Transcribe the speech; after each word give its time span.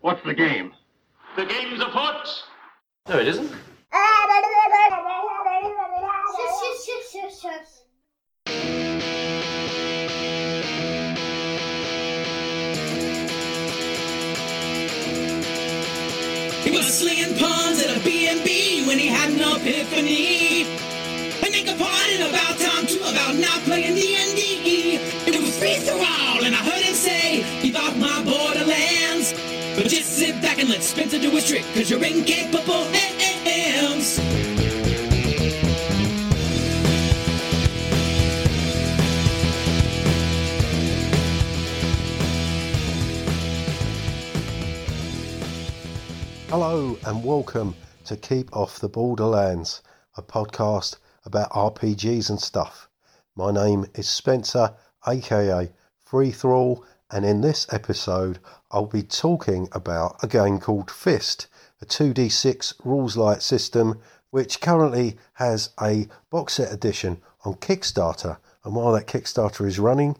What's 0.00 0.22
the 0.24 0.32
game? 0.32 0.72
The 1.34 1.44
game's 1.44 1.80
afoot! 1.80 2.28
No, 3.08 3.18
it 3.18 3.26
isn't. 3.26 3.48
Shush, 3.48 3.58
shush, 6.60 6.82
shush, 6.86 7.08
shush, 7.12 7.40
shush. 7.42 7.72
He 16.62 16.70
was 16.70 16.86
slinging 16.86 17.36
pawns 17.36 17.82
at 17.82 17.96
a 17.96 18.00
B&B 18.04 18.84
when 18.86 18.98
he 19.00 19.08
had 19.08 19.30
an 19.32 19.40
epiphany. 19.40 20.47
Trick, 31.48 31.64
cause 31.72 31.88
you're 31.88 32.04
incapable 32.04 32.84
hands. 32.92 34.18
Hello 46.50 46.98
and 47.06 47.24
welcome 47.24 47.74
to 48.04 48.14
Keep 48.18 48.54
Off 48.54 48.80
the 48.80 48.90
Borderlands, 48.90 49.80
a 50.18 50.22
podcast 50.22 50.98
about 51.24 51.50
RPGs 51.52 52.28
and 52.28 52.38
stuff. 52.38 52.90
My 53.36 53.50
name 53.50 53.86
is 53.94 54.06
Spencer, 54.06 54.74
aka 55.06 55.72
Free 56.04 56.30
Thrall, 56.30 56.84
and 57.10 57.24
in 57.24 57.40
this 57.40 57.66
episode, 57.72 58.38
I'll 58.70 58.86
be 58.86 59.02
talking 59.02 59.68
about 59.72 60.22
a 60.22 60.26
game 60.26 60.58
called 60.58 60.90
Fist, 60.90 61.46
a 61.80 61.86
2d6 61.86 62.74
rules 62.84 63.16
light 63.16 63.42
system 63.42 64.00
which 64.30 64.60
currently 64.60 65.16
has 65.34 65.70
a 65.80 66.06
box 66.30 66.54
set 66.54 66.72
edition 66.72 67.22
on 67.44 67.54
Kickstarter. 67.54 68.38
And 68.62 68.74
while 68.74 68.92
that 68.92 69.06
Kickstarter 69.06 69.66
is 69.66 69.78
running, 69.78 70.16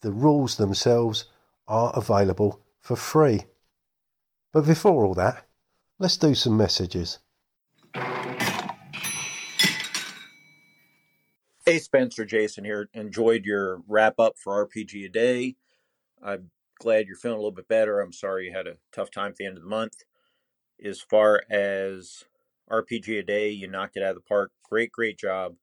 the 0.00 0.10
rules 0.12 0.56
themselves 0.56 1.26
are 1.68 1.92
available 1.94 2.60
for 2.80 2.96
free. 2.96 3.42
But 4.52 4.66
before 4.66 5.04
all 5.04 5.14
that, 5.14 5.46
let's 5.98 6.16
do 6.16 6.34
some 6.34 6.56
messages. 6.56 7.18
Hey 11.64 11.78
Spencer, 11.78 12.24
Jason 12.24 12.64
here. 12.64 12.88
Enjoyed 12.92 13.44
your 13.44 13.82
wrap 13.86 14.18
up 14.18 14.36
for 14.36 14.66
RPG 14.66 15.06
a 15.06 15.08
day. 15.08 15.56
I'm 16.22 16.50
glad 16.78 17.06
you're 17.06 17.16
feeling 17.16 17.36
a 17.36 17.40
little 17.40 17.52
bit 17.52 17.68
better. 17.68 18.00
I'm 18.00 18.12
sorry 18.12 18.46
you 18.46 18.52
had 18.52 18.66
a 18.66 18.76
tough 18.92 19.10
time 19.10 19.30
at 19.30 19.36
the 19.36 19.46
end 19.46 19.56
of 19.56 19.62
the 19.62 19.68
month. 19.68 20.04
As 20.84 21.00
far 21.00 21.42
as 21.50 22.24
RPG 22.70 23.18
a 23.18 23.22
day, 23.22 23.50
you 23.50 23.68
knocked 23.68 23.96
it 23.96 24.02
out 24.02 24.10
of 24.10 24.16
the 24.16 24.28
park. 24.28 24.52
Great, 24.68 24.92
great 24.92 25.18
job. 25.18 25.56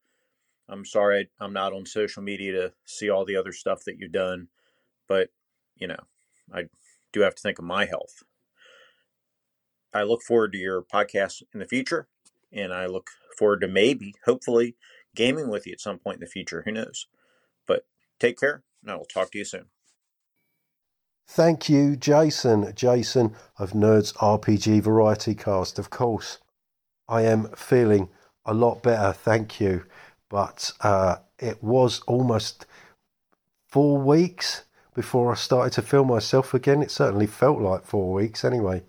I'm 0.68 0.86
sorry 0.86 1.30
I'm 1.40 1.54
not 1.54 1.74
on 1.74 1.86
social 1.86 2.22
media 2.22 2.52
to 2.52 2.74
see 2.86 3.10
all 3.10 3.26
the 3.26 3.36
other 3.36 3.52
stuff 3.52 3.84
that 3.86 3.98
you've 3.98 4.12
done, 4.12 4.50
but 5.08 5.30
you 5.76 5.88
know, 5.88 6.00
I 6.54 6.66
do 7.12 7.22
have 7.22 7.36
to 7.36 7.42
think 7.42 7.58
of 7.58 7.66
my 7.66 7.86
health. 7.86 8.23
I 9.94 10.04
look 10.04 10.22
forward 10.22 10.52
to 10.52 10.60
your 10.60 10.84
podcast 10.84 11.42
in 11.54 11.60
the 11.60 11.66
future, 11.66 12.08
and 12.52 12.72
I 12.72 12.86
look 12.86 13.10
forward 13.38 13.62
to 13.62 13.68
maybe, 13.68 14.14
hopefully, 14.26 14.76
gaming 15.16 15.50
with 15.50 15.66
you 15.66 15.73
at 15.73 15.82
some 15.82 15.98
point 15.98 16.18
in 16.18 16.22
the 16.22 16.28
future. 16.28 16.62
Who 16.66 16.72
knows? 16.72 17.08
But 17.66 17.86
take 18.20 18.38
care, 18.38 18.64
and 18.84 18.92
I 18.92 18.96
will 18.96 19.06
talk 19.06 19.32
to 19.32 19.40
you 19.40 19.46
soon. 19.46 19.66
Thank 21.32 21.70
you, 21.70 21.96
Jason. 21.96 22.74
Jason 22.74 23.36
of 23.60 23.74
Nerds 23.74 24.16
RPG 24.16 24.82
Variety 24.82 25.36
Cast, 25.36 25.78
of 25.78 25.92
course. 25.92 26.40
I 27.08 27.22
am 27.22 27.50
feeling 27.50 28.10
a 28.48 28.54
lot 28.56 28.82
better, 28.82 29.14
thank 29.14 29.62
you. 29.62 29.86
But 30.28 30.72
uh, 30.82 31.18
it 31.38 31.64
was 31.64 32.02
almost 32.08 32.66
four 33.68 34.00
weeks 34.00 34.64
before 34.95 35.32
I 35.32 35.36
started 35.36 35.72
to 35.73 35.84
feel 35.84 36.04
myself 36.04 36.56
again. 36.56 36.82
It 36.82 36.89
certainly 36.89 37.28
felt 37.28 37.60
like 37.60 37.86
four 37.86 38.12
weeks 38.12 38.44
anyway. 38.44 38.82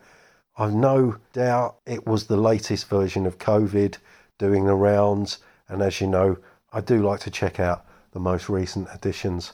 I've 0.56 0.72
no 0.72 1.18
doubt 1.34 1.76
it 1.84 2.06
was 2.06 2.24
the 2.24 2.38
latest 2.38 2.88
version 2.88 3.26
of 3.26 3.36
COVID 3.36 3.98
doing 4.38 4.64
the 4.64 4.74
rounds. 4.74 5.40
And 5.68 5.82
as 5.82 6.00
you 6.00 6.06
know, 6.06 6.38
I 6.72 6.80
do 6.80 7.02
like 7.02 7.20
to 7.20 7.30
check 7.30 7.60
out 7.60 7.84
the 8.12 8.18
most 8.18 8.48
recent 8.48 8.88
editions. 8.94 9.52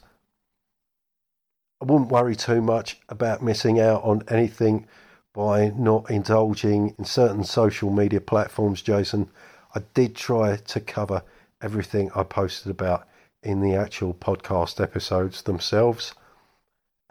I 1.81 1.85
wouldn't 1.85 2.11
worry 2.11 2.35
too 2.35 2.63
much 2.63 2.99
about 3.09 3.43
missing 3.43 3.79
out 3.79 4.03
on 4.03 4.23
anything 4.29 4.87
by 5.35 5.69
not 5.77 6.11
indulging 6.11 6.95
in 6.99 7.05
certain 7.05 7.45
social 7.45 7.91
media 7.91 8.21
platforms, 8.21 8.81
Jason. 8.81 9.29
I 9.75 9.83
did 9.93 10.17
try 10.17 10.57
to 10.57 10.81
cover 10.81 11.23
everything 11.61 12.11
I 12.15 12.23
posted 12.23 12.71
about 12.71 13.07
in 13.43 13.61
the 13.61 13.75
actual 13.75 14.15
podcast 14.15 14.81
episodes 14.83 15.43
themselves. 15.43 16.15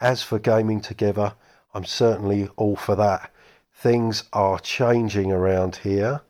As 0.00 0.24
for 0.24 0.40
gaming 0.40 0.80
together, 0.80 1.34
I'm 1.72 1.84
certainly 1.84 2.48
all 2.56 2.74
for 2.74 2.96
that. 2.96 3.30
Things 3.72 4.24
are 4.32 4.58
changing 4.58 5.30
around 5.30 5.76
here, 5.76 6.22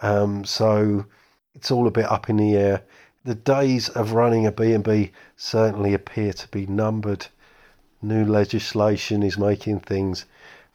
um, 0.00 0.44
so 0.44 1.06
it's 1.54 1.70
all 1.70 1.86
a 1.86 1.92
bit 1.92 2.06
up 2.06 2.28
in 2.28 2.38
the 2.38 2.56
air. 2.56 2.82
The 3.22 3.36
days 3.36 3.88
of 3.88 4.12
running 4.12 4.46
a 4.46 4.52
B&B 4.52 5.12
certainly 5.36 5.94
appear 5.94 6.32
to 6.32 6.48
be 6.48 6.66
numbered. 6.66 7.28
New 8.04 8.26
legislation 8.26 9.22
is 9.22 9.38
making 9.38 9.80
things 9.80 10.26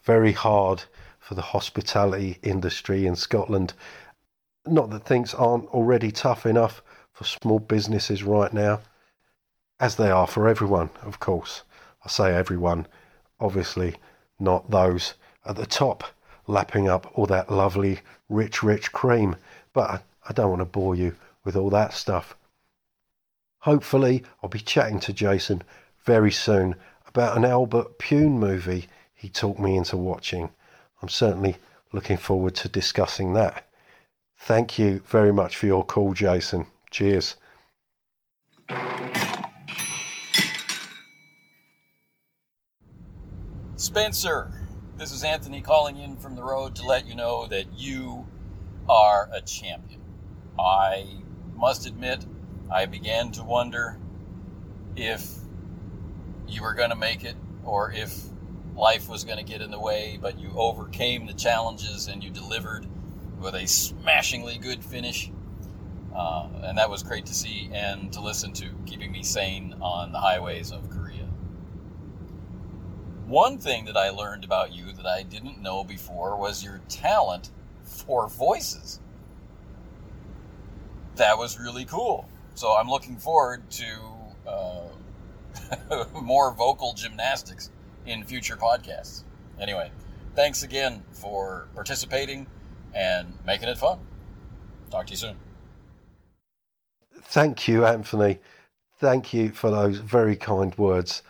very 0.01 0.31
hard 0.31 0.85
for 1.19 1.35
the 1.35 1.43
hospitality 1.43 2.39
industry 2.41 3.05
in 3.05 3.15
Scotland. 3.15 3.73
Not 4.65 4.89
that 4.89 5.05
things 5.05 5.35
aren't 5.35 5.67
already 5.67 6.11
tough 6.11 6.47
enough 6.47 6.81
for 7.13 7.25
small 7.25 7.59
businesses 7.59 8.23
right 8.23 8.51
now, 8.51 8.81
as 9.79 9.95
they 9.95 10.09
are 10.09 10.25
for 10.25 10.47
everyone, 10.47 10.89
of 11.03 11.19
course. 11.19 11.61
I 12.03 12.09
say 12.09 12.33
everyone, 12.33 12.87
obviously 13.39 13.97
not 14.39 14.71
those 14.71 15.13
at 15.45 15.55
the 15.55 15.67
top 15.67 16.05
lapping 16.47 16.89
up 16.89 17.11
all 17.13 17.27
that 17.27 17.51
lovely, 17.51 17.99
rich, 18.27 18.63
rich 18.63 18.91
cream. 18.91 19.35
But 19.71 20.01
I 20.27 20.33
don't 20.33 20.49
want 20.49 20.61
to 20.61 20.65
bore 20.65 20.95
you 20.95 21.15
with 21.43 21.55
all 21.55 21.69
that 21.69 21.93
stuff. 21.93 22.35
Hopefully, 23.59 24.23
I'll 24.41 24.49
be 24.49 24.59
chatting 24.59 24.99
to 25.01 25.13
Jason 25.13 25.61
very 26.03 26.31
soon 26.31 26.75
about 27.09 27.37
an 27.37 27.45
Albert 27.45 27.97
Pyun 27.99 28.37
movie 28.37 28.87
he 29.13 29.29
talked 29.29 29.59
me 29.59 29.75
into 29.75 29.97
watching. 29.97 30.49
I'm 31.01 31.09
certainly 31.09 31.57
looking 31.91 32.17
forward 32.17 32.55
to 32.55 32.69
discussing 32.69 33.33
that. 33.33 33.67
Thank 34.37 34.79
you 34.79 35.01
very 35.05 35.33
much 35.33 35.57
for 35.57 35.65
your 35.65 35.83
call, 35.83 36.13
Jason. 36.13 36.67
Cheers. 36.91 37.35
Spencer, 43.75 44.51
this 44.97 45.11
is 45.11 45.23
Anthony 45.23 45.61
calling 45.61 45.97
in 45.97 46.15
from 46.17 46.35
the 46.35 46.43
road 46.43 46.75
to 46.75 46.85
let 46.85 47.07
you 47.07 47.15
know 47.15 47.47
that 47.47 47.65
you 47.77 48.27
are 48.87 49.29
a 49.33 49.41
champion. 49.41 50.01
I 50.59 51.07
must 51.55 51.85
admit, 51.85 52.25
I 52.71 52.85
began 52.85 53.31
to 53.31 53.43
wonder 53.43 53.97
if 54.95 55.39
you 56.49 56.61
were 56.61 56.73
going 56.73 56.89
to 56.89 56.95
make 56.95 57.23
it 57.23 57.35
or 57.63 57.91
if 57.91 58.23
life 58.75 59.09
was 59.09 59.23
going 59.23 59.37
to 59.37 59.43
get 59.43 59.61
in 59.61 59.71
the 59.71 59.79
way, 59.79 60.17
but 60.21 60.39
you 60.39 60.51
overcame 60.55 61.25
the 61.25 61.33
challenges 61.33 62.07
and 62.07 62.23
you 62.23 62.29
delivered 62.29 62.87
with 63.39 63.55
a 63.55 63.67
smashingly 63.67 64.57
good 64.57 64.83
finish. 64.83 65.31
Uh, 66.15 66.47
and 66.63 66.77
that 66.77 66.89
was 66.89 67.03
great 67.03 67.25
to 67.25 67.33
see 67.33 67.69
and 67.73 68.11
to 68.13 68.21
listen 68.21 68.51
to, 68.53 68.69
keeping 68.85 69.11
me 69.11 69.23
sane 69.23 69.75
on 69.81 70.11
the 70.11 70.19
highways 70.19 70.71
of 70.71 70.89
Korea. 70.89 71.27
One 73.27 73.59
thing 73.59 73.85
that 73.85 73.95
I 73.95 74.09
learned 74.09 74.43
about 74.43 74.73
you 74.73 74.91
that 74.93 75.05
I 75.05 75.23
didn't 75.23 75.61
know 75.61 75.83
before 75.83 76.35
was 76.35 76.63
your 76.63 76.81
talent 76.89 77.51
for 77.83 78.27
voices. 78.27 78.99
That 81.15 81.37
was 81.37 81.59
really 81.59 81.85
cool. 81.85 82.27
So 82.55 82.75
I'm 82.75 82.89
looking 82.89 83.17
forward 83.17 83.69
to 83.71 83.85
more 86.21 86.53
vocal 86.53 86.93
gymnastics 86.93 87.69
in 88.05 88.23
future 88.23 88.55
podcasts. 88.55 89.23
Anyway, 89.59 89.91
thanks 90.35 90.63
again 90.63 91.03
for 91.11 91.67
participating 91.75 92.47
and 92.93 93.33
making 93.45 93.69
it 93.69 93.77
fun. 93.77 93.99
Talk 94.89 95.07
to 95.07 95.11
you 95.11 95.17
soon. 95.17 95.35
Thank 97.21 97.67
you, 97.67 97.85
Anthony. 97.85 98.39
Thank 98.99 99.33
you 99.33 99.51
for 99.51 99.69
those 99.69 99.99
very 99.99 100.35
kind 100.35 100.75
words. 100.77 101.21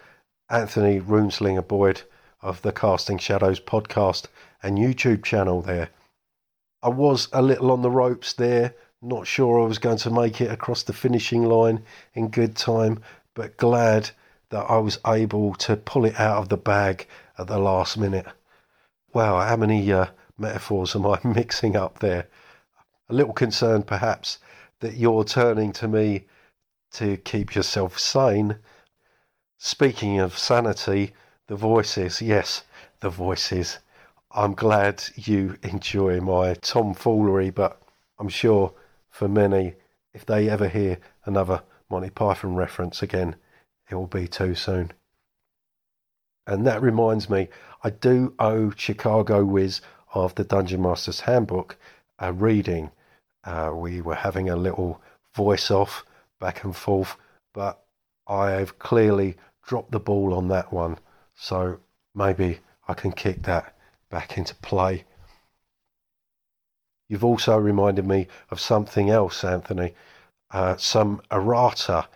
Anthony 0.50 1.00
Runeslinger 1.00 1.68
Boyd 1.68 2.02
of 2.42 2.62
the 2.62 2.72
Casting 2.72 3.18
Shadows 3.18 3.60
podcast 3.60 4.26
and 4.64 4.78
YouTube 4.78 5.24
channel 5.24 5.62
there. 5.62 5.90
I 6.82 6.90
was 6.90 7.28
a 7.34 7.42
little 7.42 7.72
on 7.72 7.82
the 7.82 7.92
ropes 7.92 8.34
there, 8.34 8.74
not 9.02 9.28
sure 9.28 9.62
I 9.62 9.66
was 9.66 9.78
going 9.78 9.98
to 9.98 10.10
make 10.10 10.40
it 10.42 10.52
across 10.52 10.84
the 10.84 10.94
finishing 10.94 11.44
line 11.44 11.84
in 12.14 12.30
good 12.30 12.56
time, 12.56 13.02
but 13.34 13.58
glad 13.58 14.12
that 14.50 14.66
I 14.70 14.78
was 14.78 15.00
able 15.06 15.54
to 15.56 15.76
pull 15.76 16.06
it 16.06 16.20
out 16.20 16.38
of 16.38 16.50
the 16.50 16.58
bag 16.58 17.08
at 17.38 17.48
the 17.48 17.60
last 17.60 17.98
minute. 17.98 18.26
Wow, 19.14 19.40
how 19.40 19.56
many 19.56 19.92
uh, 19.92 20.08
metaphors 20.38 20.96
am 20.96 21.06
I 21.06 21.20
mixing 21.24 21.76
up 21.76 22.00
there? 22.00 22.28
A 23.10 23.14
little 23.14 23.34
concerned, 23.34 23.88
perhaps, 23.88 24.40
that 24.80 24.96
you're 24.96 25.24
turning 25.24 25.72
to 25.74 25.88
me 25.88 26.26
to 26.92 27.18
keep 27.18 27.56
yourself 27.56 28.00
sane. 28.00 28.58
Speaking 29.58 30.20
of 30.20 30.38
sanity, 30.38 31.14
the 31.48 31.56
voices, 31.56 32.22
yes, 32.22 32.64
the 33.00 33.10
voices. 33.10 33.80
I'm 34.32 34.54
glad 34.54 35.04
you 35.16 35.58
enjoy 35.64 36.22
my 36.22 36.54
tomfoolery, 36.56 37.50
but 37.50 37.82
I'm 38.20 38.30
sure 38.30 38.74
for 39.10 39.28
many, 39.28 39.74
if 40.14 40.26
they 40.26 40.50
ever 40.50 40.68
hear 40.68 41.00
another 41.26 41.64
Monty 41.90 42.12
Python 42.12 42.56
reference 42.56 43.02
again, 43.02 43.36
it 43.90 43.96
will 43.96 44.08
be 44.08 44.28
too 44.28 44.56
soon. 44.56 44.92
And 46.46 46.66
that 46.66 46.82
reminds 46.82 47.30
me, 47.30 47.50
I 47.84 47.92
do 47.92 48.34
owe 48.40 48.72
Chicago 48.72 49.44
Wiz 49.46 49.82
of 50.14 50.36
the 50.36 50.44
Dungeon 50.44 50.82
Master's 50.82 51.22
Handbook 51.22 51.78
a 52.20 52.34
reading. 52.34 52.92
Uh, 53.44 53.72
we 53.74 54.02
were 54.02 54.16
having 54.16 54.50
a 54.50 54.56
little 54.56 55.02
voice 55.34 55.72
off 55.72 56.06
back 56.40 56.64
and 56.64 56.76
forth, 56.76 57.16
but 57.54 57.82
I 58.28 58.52
have 58.52 58.80
clearly 58.80 59.38
dropped 59.66 59.92
the 59.92 60.00
ball 60.00 60.34
on 60.34 60.48
that 60.50 60.72
one. 60.74 60.98
So 61.36 61.80
maybe 62.14 62.60
I 62.88 62.94
can 62.94 63.12
kick 63.12 63.44
that 63.44 63.76
back 64.10 64.38
into 64.38 64.56
play. 64.56 65.06
You've 67.08 67.24
also 67.24 67.58
reminded 67.58 68.06
me 68.06 68.28
of 68.52 68.60
something 68.60 69.10
else, 69.10 69.44
Anthony. 69.44 69.94
Uh, 70.52 70.76
some 70.78 71.22
errata. 71.32 72.08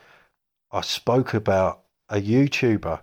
I 0.74 0.82
spoke 0.82 1.36
about 1.36 1.82
a 2.10 2.16
YouTuber 2.16 3.02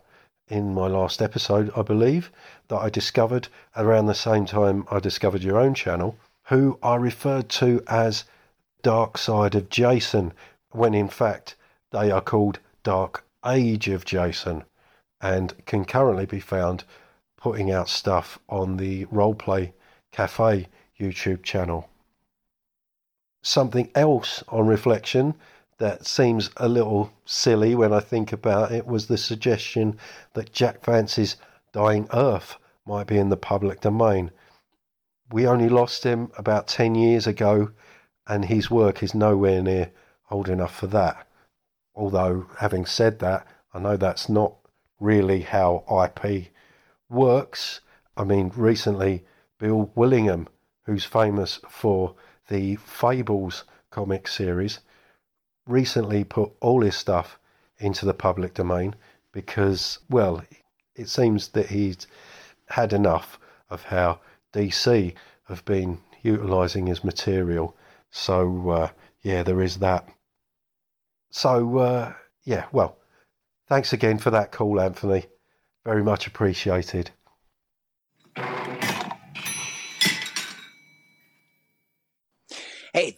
in 0.49 0.75
my 0.75 0.89
last 0.89 1.23
episode, 1.23 1.71
I 1.77 1.83
believe, 1.83 2.33
that 2.67 2.79
I 2.79 2.91
discovered 2.91 3.47
around 3.77 4.07
the 4.07 4.15
same 4.15 4.45
time 4.45 4.85
I 4.91 4.99
discovered 4.99 5.45
your 5.45 5.57
own 5.57 5.75
channel, 5.75 6.17
who 6.47 6.81
I 6.83 6.97
referred 6.97 7.49
to 7.51 7.81
as 7.87 8.25
Dark 8.83 9.17
Side 9.17 9.55
of 9.55 9.71
Jason, 9.71 10.33
when 10.73 10.95
in 10.95 11.09
fact 11.09 11.55
they 11.93 12.11
are 12.11 12.21
called 12.21 12.59
Dark 12.83 13.25
Age 13.47 13.87
of 13.87 14.05
Jason 14.05 14.65
and 15.21 15.55
can 15.65 15.85
currently 15.85 16.27
be 16.27 16.41
found 16.41 16.83
putting 17.37 17.71
out 17.71 17.89
stuff 17.89 18.41
on 18.49 18.79
the 18.79 19.07
Roleplay 19.07 19.73
Cafe 20.11 20.67
YouTube 20.99 21.45
channel. 21.45 21.89
Something 23.45 23.93
else 23.95 24.43
on 24.49 24.67
reflection 24.67 25.37
that 25.81 26.07
seems 26.07 26.51
a 26.59 26.69
little 26.69 27.11
silly 27.25 27.75
when 27.75 27.91
I 27.91 28.01
think 28.01 28.33
about 28.33 28.71
it 28.71 28.87
was 28.87 29.07
the 29.07 29.17
suggestion 29.17 29.99
that 30.35 30.53
Jack 30.53 30.85
Vance's 30.85 31.37
Dying 31.73 32.07
Earth 32.13 32.57
might 32.87 33.07
be 33.07 33.17
in 33.17 33.31
the 33.31 33.37
public 33.39 33.81
domain. 33.81 34.31
We 35.33 35.47
only 35.47 35.71
lost 35.71 36.05
him 36.05 36.31
about 36.37 36.69
10 36.69 36.95
years 36.97 37.27
ago, 37.27 37.71
and 38.27 38.45
his 38.45 38.71
work 38.71 39.03
is 39.03 39.15
nowhere 39.15 39.63
near 39.63 39.91
old 40.31 40.51
enough 40.51 40.77
for 40.77 40.87
that. 40.89 41.27
Although, 41.95 42.47
having 42.59 42.85
said 42.85 43.19
that, 43.21 43.47
I 43.73 43.79
know 43.79 43.97
that's 43.97 44.29
not 44.29 44.57
really 45.01 45.41
how 45.41 45.85
IP 45.89 46.49
works. 47.09 47.81
I 48.19 48.25
mean, 48.25 48.53
recently, 48.55 49.25
Bill 49.59 49.91
Willingham, 49.95 50.47
who's 50.85 51.05
famous 51.07 51.59
for 51.71 52.17
the 52.49 52.77
Fables 52.77 53.65
comic 53.91 54.29
series, 54.29 54.81
recently 55.71 56.25
put 56.25 56.53
all 56.61 56.83
his 56.83 56.97
stuff 56.97 57.39
into 57.79 58.05
the 58.05 58.15
public 58.15 58.55
domain 58.55 58.95
because, 59.33 59.99
well, 60.09 60.43
it 60.95 61.09
seems 61.09 61.49
that 61.49 61.67
he's 61.69 62.07
had 62.69 62.93
enough 62.93 63.39
of 63.71 63.85
how 63.85 64.21
DC 64.53 65.15
have 65.45 65.65
been 65.65 65.99
utilizing 66.23 66.87
his 66.87 67.05
material. 67.05 67.77
So, 68.11 68.71
uh, 68.71 68.89
yeah, 69.23 69.43
there 69.43 69.63
is 69.63 69.77
that. 69.79 70.09
So, 71.31 71.79
uh, 71.79 72.13
yeah, 72.45 72.67
well, 72.73 72.99
thanks 73.69 73.93
again 73.93 74.19
for 74.19 74.31
that 74.31 74.53
call, 74.53 74.81
Anthony. 74.81 75.27
Very 75.85 76.03
much 76.03 76.27
appreciated. 76.27 77.11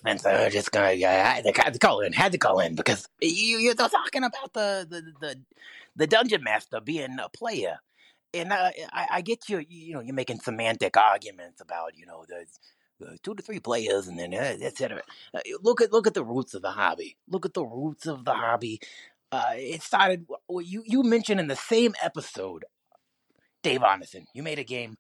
Hey, 0.05 0.19
Spencer, 0.19 0.51
just 0.51 0.73
gonna 0.73 0.93
uh, 0.93 1.43
had 1.55 1.73
to 1.75 1.79
call 1.79 2.01
in, 2.01 2.13
had 2.13 2.33
to 2.33 2.39
call 2.39 2.61
in 2.61 2.75
because 2.75 3.09
you 3.21 3.59
you're 3.59 3.75
talking 3.75 4.25
about 4.25 4.53
the 4.53 4.87
the 4.89 5.03
the, 5.21 5.41
the 5.97 6.07
dungeon 6.07 6.43
master 6.43 6.81
being 6.81 7.19
a 7.23 7.29
player, 7.29 7.79
and 8.35 8.53
uh, 8.53 8.71
I, 8.93 9.07
I 9.11 9.21
get 9.23 9.49
you. 9.49 9.65
You 9.69 9.95
know, 9.95 10.01
you're 10.01 10.15
making 10.15 10.41
semantic 10.41 10.97
arguments 10.97 11.61
about 11.61 11.97
you 11.97 12.07
know 12.07 12.25
the, 12.29 13.19
two 13.23 13.35
to 13.35 13.43
three 13.43 13.61
players 13.61 14.09
and 14.09 14.19
then 14.19 14.35
uh, 14.35 14.57
etc. 14.63 15.03
Uh, 15.35 15.41
look 15.63 15.81
at 15.81 15.93
look 15.93 16.07
at 16.07 16.15
the 16.15 16.25
roots 16.25 16.55
of 16.55 16.63
the 16.63 16.73
hobby. 16.73 17.17
Look 17.29 17.47
at 17.47 17.55
the 17.55 17.65
roots 17.65 18.07
of 18.07 18.25
the 18.25 18.35
hobby. 18.35 18.81
Uh, 19.31 19.53
it 19.55 19.83
started. 19.83 20.27
You 20.51 20.83
you 20.87 21.03
mentioned 21.03 21.41
in 21.41 21.49
the 21.49 21.57
same 21.57 21.95
episode, 22.03 22.65
Dave 23.63 23.81
Arneson. 23.81 24.27
You 24.35 24.43
made 24.43 24.59
a 24.59 24.65
game 24.65 24.97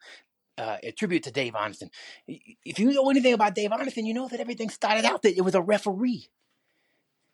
uh, 0.58 0.76
a 0.82 0.93
tribute 0.93 1.25
to 1.25 1.31
Dave 1.31 1.54
Arneson. 1.54 1.90
If 2.26 2.78
you 2.78 2.93
know 2.93 3.10
anything 3.10 3.34
about 3.34 3.54
Dave 3.54 3.70
Arneson, 3.70 4.06
you 4.06 4.14
know 4.14 4.28
that 4.28 4.40
everything 4.40 4.70
started 4.70 5.04
out 5.04 5.22
that 5.22 5.37
it 5.37 5.43
was 5.43 5.54
a 5.54 5.62
referee. 5.62 6.28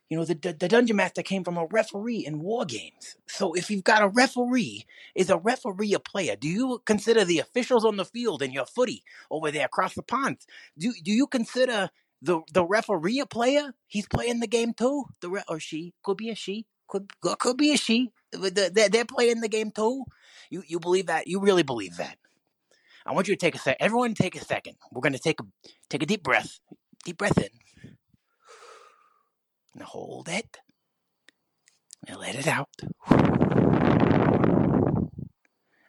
You 0.08 0.16
know, 0.16 0.24
the, 0.24 0.34
the, 0.34 0.52
the 0.54 0.68
dungeon 0.68 0.96
master 0.96 1.22
came 1.22 1.44
from 1.44 1.58
a 1.58 1.66
referee 1.66 2.24
in 2.24 2.40
war 2.40 2.64
games. 2.64 3.16
So 3.26 3.52
if 3.52 3.70
you've 3.70 3.84
got 3.84 4.02
a 4.02 4.08
referee, 4.08 4.86
is 5.14 5.28
a 5.28 5.36
referee 5.36 5.92
a 5.92 5.98
player? 6.00 6.34
Do 6.34 6.48
you 6.48 6.80
consider 6.86 7.24
the 7.24 7.40
officials 7.40 7.84
on 7.84 7.96
the 7.96 8.06
field 8.06 8.40
in 8.40 8.50
your 8.52 8.64
footy 8.64 9.04
over 9.30 9.50
there 9.50 9.66
across 9.66 9.94
the 9.94 10.02
pond? 10.02 10.38
Do 10.78 10.94
do 11.04 11.12
you 11.12 11.26
consider 11.26 11.90
the 12.22 12.40
the 12.52 12.64
referee 12.64 13.20
a 13.20 13.26
player? 13.26 13.74
He's 13.86 14.08
playing 14.08 14.40
the 14.40 14.46
game 14.46 14.72
too. 14.72 15.04
The 15.20 15.28
re- 15.28 15.44
or 15.46 15.60
she 15.60 15.92
could 16.02 16.16
be 16.16 16.30
a 16.30 16.34
she 16.34 16.64
could 16.86 17.10
could 17.20 17.58
be 17.58 17.74
a 17.74 17.76
she. 17.76 18.10
They're 18.32 19.04
playing 19.04 19.42
the 19.42 19.48
game 19.48 19.70
too. 19.72 20.04
You 20.48 20.62
you 20.66 20.80
believe 20.80 21.06
that? 21.06 21.26
You 21.26 21.38
really 21.40 21.62
believe 21.64 21.98
that? 21.98 22.16
I 23.08 23.12
want 23.12 23.26
you 23.26 23.34
to 23.34 23.40
take 23.40 23.54
a 23.54 23.58
sec. 23.58 23.78
Everyone, 23.80 24.12
take 24.12 24.36
a 24.36 24.44
second. 24.44 24.76
We're 24.92 25.00
going 25.00 25.14
to 25.14 25.18
take 25.18 25.40
a 25.40 25.44
take 25.88 26.02
a 26.02 26.06
deep 26.06 26.22
breath. 26.22 26.60
Deep 27.06 27.16
breath 27.16 27.38
in. 27.38 27.48
Now 29.74 29.86
hold 29.86 30.28
it. 30.28 30.58
And 32.06 32.18
let 32.18 32.34
it 32.34 32.46
out. 32.46 32.68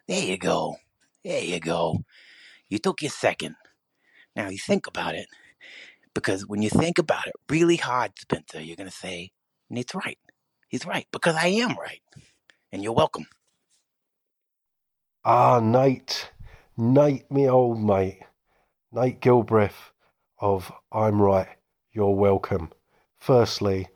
There 0.08 0.24
you 0.24 0.38
go. 0.38 0.76
There 1.22 1.42
you 1.42 1.60
go. 1.60 2.04
You 2.70 2.78
took 2.78 3.02
your 3.02 3.10
second. 3.10 3.56
Now 4.34 4.48
you 4.48 4.58
think 4.58 4.86
about 4.86 5.14
it. 5.14 5.26
Because 6.14 6.46
when 6.46 6.62
you 6.62 6.70
think 6.70 6.98
about 6.98 7.26
it 7.26 7.34
really 7.50 7.76
hard, 7.76 8.12
Spencer, 8.18 8.62
you're 8.62 8.76
going 8.76 8.88
to 8.88 8.96
say, 8.96 9.30
Nate's 9.68 9.94
right. 9.94 10.18
He's 10.68 10.86
right. 10.86 11.06
Because 11.12 11.36
I 11.36 11.48
am 11.48 11.76
right. 11.76 12.00
And 12.72 12.82
you're 12.82 12.94
welcome. 12.94 13.26
Ah, 15.22 15.60
Nate. 15.60 16.30
Nate, 16.82 17.30
me 17.30 17.46
old 17.46 17.78
mate, 17.78 18.22
Nate 18.90 19.20
Gillbreath 19.20 19.90
of 20.38 20.72
I'm 20.90 21.20
Right, 21.20 21.58
You're 21.92 22.14
Welcome. 22.16 22.72
Firstly, 23.18 23.88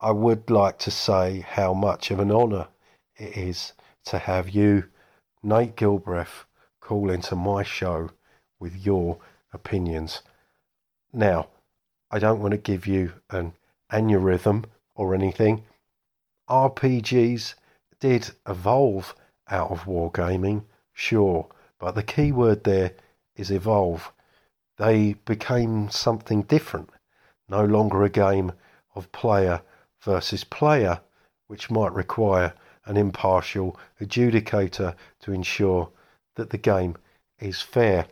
I 0.00 0.12
would 0.12 0.48
like 0.48 0.78
to 0.78 0.92
say 0.92 1.40
how 1.40 1.74
much 1.74 2.12
of 2.12 2.20
an 2.20 2.30
honour 2.30 2.68
it 3.16 3.36
is 3.36 3.72
to 4.04 4.18
have 4.18 4.50
you, 4.50 4.84
Nate 5.42 5.74
Gillbreath, 5.74 6.44
call 6.80 7.10
into 7.10 7.34
my 7.34 7.64
show 7.64 8.10
with 8.60 8.86
your 8.86 9.18
opinions. 9.52 10.22
Now, 11.12 11.48
I 12.12 12.20
don't 12.20 12.40
want 12.40 12.52
to 12.52 12.58
give 12.58 12.86
you 12.86 13.14
an 13.30 13.54
aneurysm 13.92 14.66
or 14.94 15.16
anything. 15.16 15.64
RPGs 16.48 17.54
did 17.98 18.30
evolve 18.46 19.16
out 19.50 19.72
of 19.72 19.86
wargaming, 19.86 20.62
sure 20.92 21.48
but 21.84 21.94
the 21.96 22.02
key 22.02 22.32
word 22.32 22.64
there 22.64 22.92
is 23.36 23.50
evolve. 23.50 24.10
They 24.78 25.16
became 25.26 25.90
something 25.90 26.40
different, 26.44 26.88
no 27.46 27.62
longer 27.62 28.02
a 28.02 28.08
game 28.08 28.52
of 28.94 29.12
player 29.12 29.60
versus 30.00 30.44
player, 30.44 31.02
which 31.46 31.70
might 31.70 31.92
require 31.92 32.54
an 32.86 32.96
impartial 32.96 33.78
adjudicator 34.00 34.94
to 35.20 35.32
ensure 35.32 35.90
that 36.36 36.48
the 36.48 36.56
game 36.56 36.96
is 37.38 37.60
fair. 37.60 38.06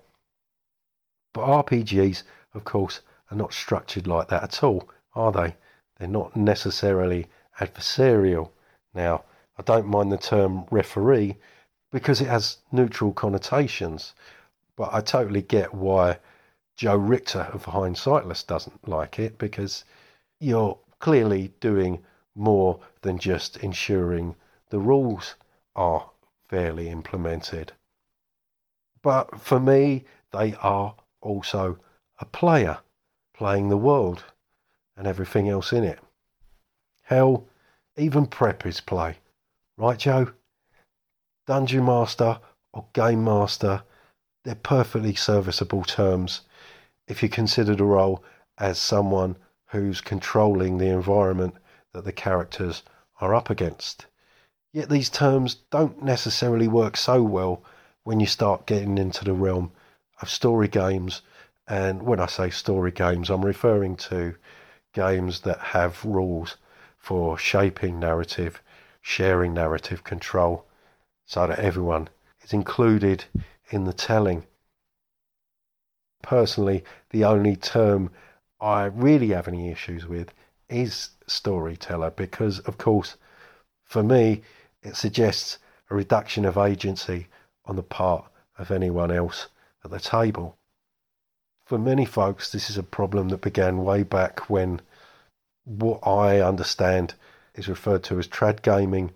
But 1.33 1.47
RPGs, 1.47 2.25
of 2.53 2.65
course, 2.65 3.01
are 3.31 3.39
not 3.39 3.55
structured 3.55 4.07
like 4.07 4.29
that 4.29 4.43
at 4.43 4.63
all, 4.63 4.87
are 5.15 5.33
they? 5.33 5.57
They're 5.99 6.09
not 6.09 6.37
necessarily 6.37 7.27
adversarial. 7.59 8.51
Now, 8.93 9.25
I 9.57 9.63
don't 9.63 9.87
mind 9.87 10.13
the 10.13 10.19
term 10.19 10.67
referee 10.71 11.39
because 11.93 12.21
it 12.21 12.27
has 12.27 12.59
neutral 12.73 13.13
connotations. 13.13 14.15
But 14.77 14.93
I 14.93 15.01
totally 15.03 15.43
get 15.43 15.73
why 15.73 16.19
Joe 16.75 16.97
Richter 16.97 17.51
of 17.53 17.67
Hindsightless 17.67 18.45
doesn't 18.45 18.89
like 18.89 19.19
it 19.19 19.39
because 19.39 19.85
you're 20.41 20.79
clearly 20.99 21.53
doing 21.61 22.03
more 22.35 22.81
than 23.03 23.19
just 23.19 23.59
ensuring 23.59 24.35
the 24.71 24.79
rules 24.79 25.37
are 25.77 26.11
fairly 26.49 26.89
implemented. 26.89 27.73
But 29.03 29.41
for 29.41 29.61
me, 29.61 30.05
they 30.33 30.55
are 30.55 30.95
also 31.21 31.79
a 32.19 32.25
player 32.25 32.79
playing 33.35 33.69
the 33.69 33.77
world 33.77 34.25
and 34.97 35.07
everything 35.07 35.49
else 35.49 35.73
in 35.73 35.85
it. 35.85 35.99
Hell, 37.03 37.47
even 37.97 38.27
prep 38.27 38.65
is 38.65 38.81
play. 38.81 39.17
Right, 39.77 39.99
Joe? 39.99 40.33
Dungeon 41.47 41.85
Master 41.85 42.39
or 42.73 42.87
Game 42.93 43.25
Master, 43.25 43.83
they're 44.45 44.55
perfectly 44.55 45.15
serviceable 45.15 45.83
terms 45.83 46.43
if 47.09 47.23
you 47.23 47.29
consider 47.29 47.75
the 47.75 47.85
role 47.85 48.23
as 48.59 48.79
someone 48.79 49.37
who's 49.67 50.01
controlling 50.01 50.79
the 50.79 50.87
environment 50.87 51.55
that 51.93 52.05
the 52.05 52.13
characters 52.13 52.83
are 53.21 53.35
up 53.35 53.51
against. 53.51 54.07
Yet 54.73 54.89
these 54.89 55.11
terms 55.11 55.57
don't 55.71 56.03
necessarily 56.03 56.69
work 56.69 56.97
so 56.97 57.23
well 57.23 57.65
when 58.05 58.21
you 58.21 58.27
start 58.27 58.67
getting 58.67 58.97
into 58.97 59.25
the 59.25 59.35
realm 59.35 59.73
of 60.21 60.31
story 60.31 60.69
games. 60.69 61.23
And 61.67 62.03
when 62.05 62.21
I 62.21 62.27
say 62.27 62.51
story 62.51 62.93
games, 62.93 63.31
I'm 63.31 63.45
referring 63.45 63.97
to 63.97 64.37
games 64.95 65.41
that 65.41 65.59
have 65.59 66.05
rules 66.05 66.57
for 66.99 67.37
shaping 67.37 67.99
narrative, 67.99 68.63
sharing 69.01 69.55
narrative 69.55 70.05
control, 70.05 70.67
so 71.27 71.47
that 71.47 71.59
everyone 71.59 72.09
is 72.43 72.53
included 72.53 73.25
in 73.71 73.85
the 73.85 73.93
telling. 73.93 74.45
Personally, 76.23 76.85
the 77.11 77.25
only 77.25 77.57
term 77.57 78.11
I 78.61 78.85
really 78.85 79.29
have 79.31 79.49
any 79.49 79.71
issues 79.71 80.07
with 80.07 80.33
is 80.69 81.11
storyteller 81.27 82.11
because, 82.11 82.61
of 82.61 82.79
course, 82.79 83.17
for 83.85 84.03
me, 84.03 84.43
it 84.83 84.97
suggests 84.97 85.59
a 85.91 85.95
reduction 85.95 86.45
of 86.45 86.57
agency 86.57 87.29
on 87.65 87.77
the 87.77 87.83
part 87.83 88.25
of 88.59 88.71
anyone 88.71 89.11
else 89.11 89.49
at 89.85 89.91
the 89.91 90.01
table. 90.01 90.57
For 91.65 91.79
many 91.79 92.05
folks, 92.05 92.51
this 92.51 92.71
is 92.71 92.79
a 92.79 92.83
problem 92.83 93.29
that 93.29 93.41
began 93.41 93.85
way 93.85 94.03
back 94.03 94.51
when 94.51 94.81
what 95.65 96.07
I 96.07 96.41
understand 96.41 97.15
is 97.55 97.69
referred 97.69 98.03
to 98.05 98.19
as 98.19 98.29
trad 98.29 98.63
gaming, 98.63 99.13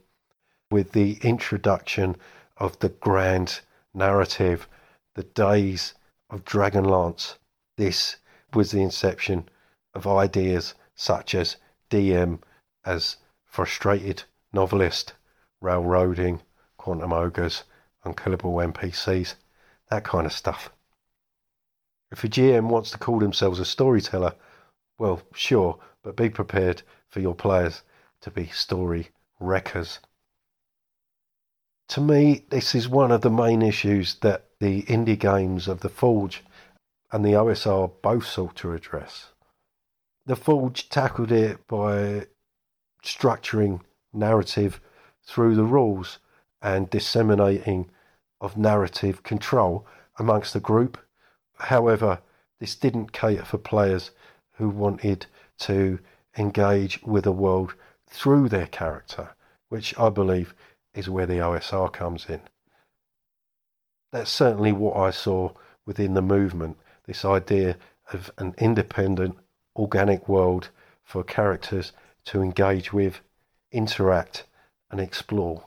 with 0.71 0.93
the 0.93 1.19
introduction 1.23 2.17
of 2.57 2.79
the 2.81 2.89
grand 2.89 3.61
narrative, 3.95 4.69
the 5.15 5.23
days 5.23 5.95
of 6.31 6.45
Dragonlance. 6.45 7.37
This 7.77 8.17
was 8.53 8.71
the 8.71 8.83
inception 8.83 9.49
of 9.95 10.07
ideas 10.07 10.75
such 10.95 11.35
as 11.35 11.57
DM 11.91 12.41
as 12.85 13.17
frustrated 13.45 14.25
novelist, 14.53 15.13
railroading, 15.61 16.43
quantum 16.77 17.13
ogres, 17.13 17.65
unkillable 18.05 18.55
NPCs, 18.55 19.35
that 19.91 20.05
kind 20.05 20.27
of 20.27 20.33
stuff. 20.33 20.71
If 22.11 22.25
a 22.25 22.29
GM 22.29 22.69
wants 22.69 22.91
to 22.93 22.99
call 22.99 23.19
themselves 23.19 23.59
a 23.59 23.65
storyteller, 23.65 24.35
well, 24.99 25.23
sure, 25.35 25.79
but 26.03 26.17
be 26.17 26.31
prepared 26.31 26.83
for 27.09 27.21
your 27.21 27.35
players 27.35 27.83
to 28.21 28.31
be 28.31 28.47
story 28.47 29.11
wreckers. 29.41 29.99
To 31.91 32.01
me, 32.01 32.45
this 32.51 32.75
is 32.75 32.89
one 32.89 33.13
of 33.13 33.21
the 33.21 33.31
main 33.31 33.63
issues 33.63 34.17
that 34.17 34.47
the 34.59 34.83
indie 34.83 35.19
games 35.19 35.69
of 35.69 35.81
the 35.81 35.89
Forge 35.89 36.43
and 37.13 37.25
the 37.25 37.33
OSR 37.33 37.93
both 38.03 38.27
sought 38.27 38.57
to 38.57 38.73
address. 38.73 39.31
The 40.27 40.37
Forge 40.37 40.89
tackled 40.89 41.31
it 41.31 41.67
by 41.69 42.27
structuring 43.05 43.83
narrative 44.13 44.81
through 45.25 45.55
the 45.55 45.65
rules 45.65 46.19
and 46.61 46.91
disseminating 46.91 47.89
of 48.41 48.57
narrative 48.57 49.23
control 49.23 49.87
amongst 50.19 50.53
the 50.53 50.61
group. 50.61 50.99
However, 51.59 52.21
this 52.59 52.75
didn't 52.75 53.13
cater 53.13 53.45
for 53.45 53.59
players 53.59 54.11
who 54.55 54.69
wanted 54.69 55.27
to 55.59 56.01
engage 56.37 57.01
with 57.03 57.25
the 57.25 57.33
world 57.33 57.75
through 58.09 58.49
their 58.49 58.67
character, 58.67 59.31
which 59.69 59.97
I 59.99 60.09
believe 60.11 60.55
is 60.97 61.09
where 61.09 61.27
the 61.27 61.39
OSR 61.39 61.93
comes 61.93 62.27
in. 62.29 62.41
That's 64.13 64.31
certainly 64.31 64.73
what 64.73 64.97
I 64.97 65.11
saw 65.11 65.53
within 65.85 66.15
the 66.15 66.23
movement 66.23 66.79
this 67.07 67.25
idea 67.25 67.77
of 68.13 68.31
an 68.39 68.55
independent, 68.59 69.37
organic 69.77 70.29
world 70.29 70.71
for 71.05 71.23
characters 71.23 71.93
to 72.25 72.43
engage 72.43 72.93
with, 72.93 73.21
interact, 73.71 74.45
and 74.91 75.01
explore. 75.01 75.65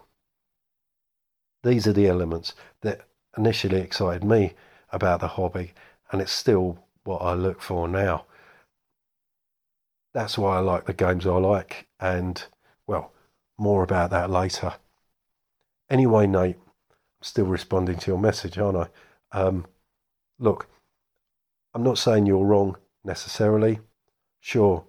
These 1.63 1.87
are 1.87 1.93
the 1.93 2.07
elements 2.07 2.53
that 2.81 3.01
initially 3.37 3.81
excited 3.81 4.23
me 4.23 4.53
about 4.91 5.19
the 5.21 5.27
hobby, 5.29 5.73
and 6.11 6.21
it's 6.21 6.31
still 6.31 6.79
what 7.03 7.21
I 7.21 7.33
look 7.33 7.61
for 7.61 7.87
now. 7.87 8.25
That's 10.13 10.37
why 10.37 10.57
I 10.57 10.59
like 10.59 10.85
the 10.85 10.93
games 10.93 11.27
I 11.27 11.37
like, 11.37 11.87
and 11.99 12.43
well, 12.87 13.11
more 13.57 13.83
about 13.83 14.09
that 14.11 14.29
later. 14.29 14.73
Anyway, 15.89 16.27
Nate, 16.27 16.57
I'm 16.57 17.23
still 17.23 17.45
responding 17.45 17.97
to 17.97 18.11
your 18.11 18.19
message, 18.19 18.57
aren't 18.57 18.77
I? 18.77 19.37
Um, 19.37 19.65
look, 20.37 20.67
I'm 21.73 21.83
not 21.83 21.97
saying 21.97 22.25
you're 22.25 22.45
wrong 22.45 22.77
necessarily. 23.03 23.79
Sure, 24.39 24.85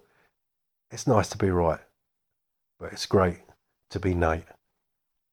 it's 0.90 1.06
nice 1.06 1.28
to 1.30 1.38
be 1.38 1.50
right, 1.50 1.80
but 2.78 2.92
it's 2.92 3.06
great 3.06 3.40
to 3.90 4.00
be 4.00 4.14
Nate. 4.14 4.44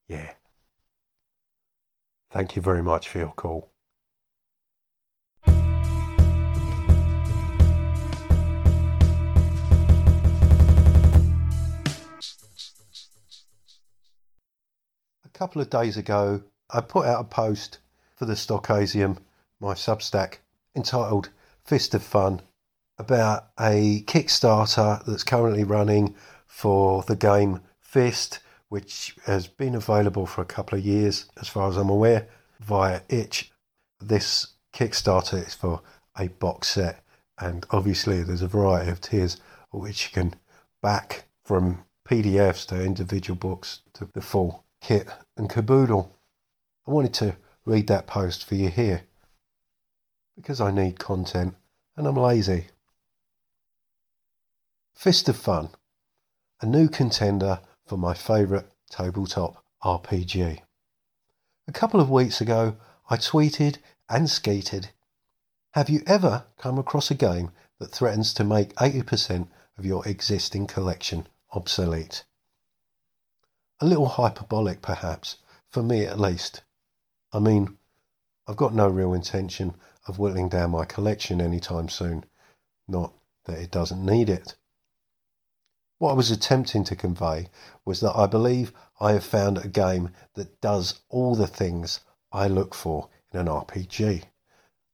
Yeah. 0.07 0.33
Thank 2.31 2.55
you 2.55 2.61
very 2.61 2.83
much 2.83 3.07
for 3.07 3.19
your 3.19 3.33
call. 3.33 3.71
A 15.37 15.45
couple 15.45 15.61
of 15.61 15.69
days 15.69 15.97
ago, 15.97 16.41
I 16.71 16.81
put 16.81 17.05
out 17.05 17.21
a 17.21 17.23
post 17.23 17.77
for 18.15 18.25
the 18.25 18.33
Stochasium, 18.33 19.19
my 19.59 19.75
Substack, 19.75 20.37
entitled 20.75 21.29
Fist 21.63 21.93
of 21.93 22.01
Fun, 22.01 22.41
about 22.97 23.49
a 23.59 24.01
Kickstarter 24.07 25.05
that's 25.05 25.23
currently 25.23 25.63
running 25.63 26.15
for 26.47 27.03
the 27.03 27.15
game 27.15 27.61
Fist 27.79 28.39
which 28.69 29.15
has 29.27 29.45
been 29.45 29.75
available 29.75 30.25
for 30.25 30.41
a 30.41 30.45
couple 30.45 30.75
of 30.75 30.83
years, 30.83 31.27
as 31.39 31.47
far 31.47 31.69
as 31.69 31.77
I'm 31.77 31.91
aware, 31.91 32.27
via 32.59 33.01
Itch. 33.07 33.51
This 33.99 34.55
Kickstarter 34.73 35.45
is 35.45 35.53
for 35.53 35.83
a 36.17 36.29
box 36.29 36.69
set, 36.69 37.03
and 37.37 37.63
obviously 37.69 38.23
there's 38.23 38.41
a 38.41 38.47
variety 38.47 38.89
of 38.89 39.01
tiers 39.01 39.37
which 39.69 40.05
you 40.05 40.13
can 40.13 40.33
back 40.81 41.25
from 41.43 41.85
PDFs 42.09 42.65
to 42.69 42.83
individual 42.83 43.37
books 43.37 43.81
to 43.93 44.09
the 44.15 44.21
full 44.21 44.63
kit 44.81 45.07
and 45.35 45.49
caboodle. 45.49 46.17
I 46.87 46.91
wanted 46.91 47.13
to 47.15 47.37
read 47.65 47.87
that 47.87 48.07
post 48.07 48.45
for 48.45 48.55
you 48.55 48.69
here 48.69 49.03
because 50.35 50.61
I 50.61 50.71
need 50.71 50.99
content 50.99 51.55
and 51.95 52.07
I'm 52.07 52.15
lazy. 52.15 52.67
Fist 54.95 55.27
of 55.27 55.35
Fun, 55.35 55.69
a 56.61 56.65
new 56.65 56.87
contender 56.87 57.59
for 57.85 57.97
my 57.97 58.13
favourite 58.13 58.65
tabletop 58.89 59.63
RPG. 59.83 60.61
A 61.67 61.71
couple 61.71 61.99
of 61.99 62.09
weeks 62.09 62.39
ago, 62.39 62.77
I 63.09 63.17
tweeted 63.17 63.77
and 64.09 64.29
skated. 64.29 64.89
Have 65.71 65.89
you 65.89 66.01
ever 66.07 66.45
come 66.57 66.77
across 66.79 67.11
a 67.11 67.15
game 67.15 67.51
that 67.79 67.91
threatens 67.91 68.33
to 68.35 68.43
make 68.43 68.73
80% 68.75 69.47
of 69.77 69.85
your 69.85 70.07
existing 70.07 70.67
collection 70.67 71.27
obsolete? 71.51 72.23
A 73.79 73.85
little 73.85 74.07
hyperbolic, 74.07 74.81
perhaps, 74.81 75.37
for 75.69 75.83
me 75.83 76.03
at 76.03 76.19
least. 76.19 76.63
I 77.31 77.37
mean, 77.37 77.77
I've 78.47 78.55
got 78.55 78.73
no 78.73 78.87
real 78.87 79.13
intention 79.13 79.75
of 80.07 80.17
whittling 80.17 80.49
down 80.49 80.71
my 80.71 80.85
collection 80.85 81.39
anytime 81.39 81.87
soon. 81.87 82.25
Not 82.87 83.13
that 83.45 83.59
it 83.59 83.69
doesn't 83.69 84.03
need 84.03 84.29
it. 84.29 84.55
What 85.99 86.11
I 86.11 86.13
was 86.13 86.31
attempting 86.31 86.83
to 86.85 86.95
convey 86.95 87.49
was 87.85 87.99
that 87.99 88.15
I 88.15 88.25
believe 88.25 88.71
I 88.99 89.11
have 89.11 89.23
found 89.23 89.57
a 89.57 89.67
game 89.67 90.11
that 90.33 90.59
does 90.61 91.01
all 91.09 91.35
the 91.35 91.45
things 91.45 91.99
I 92.31 92.47
look 92.47 92.73
for 92.73 93.09
in 93.31 93.39
an 93.39 93.47
RPG. 93.47 94.23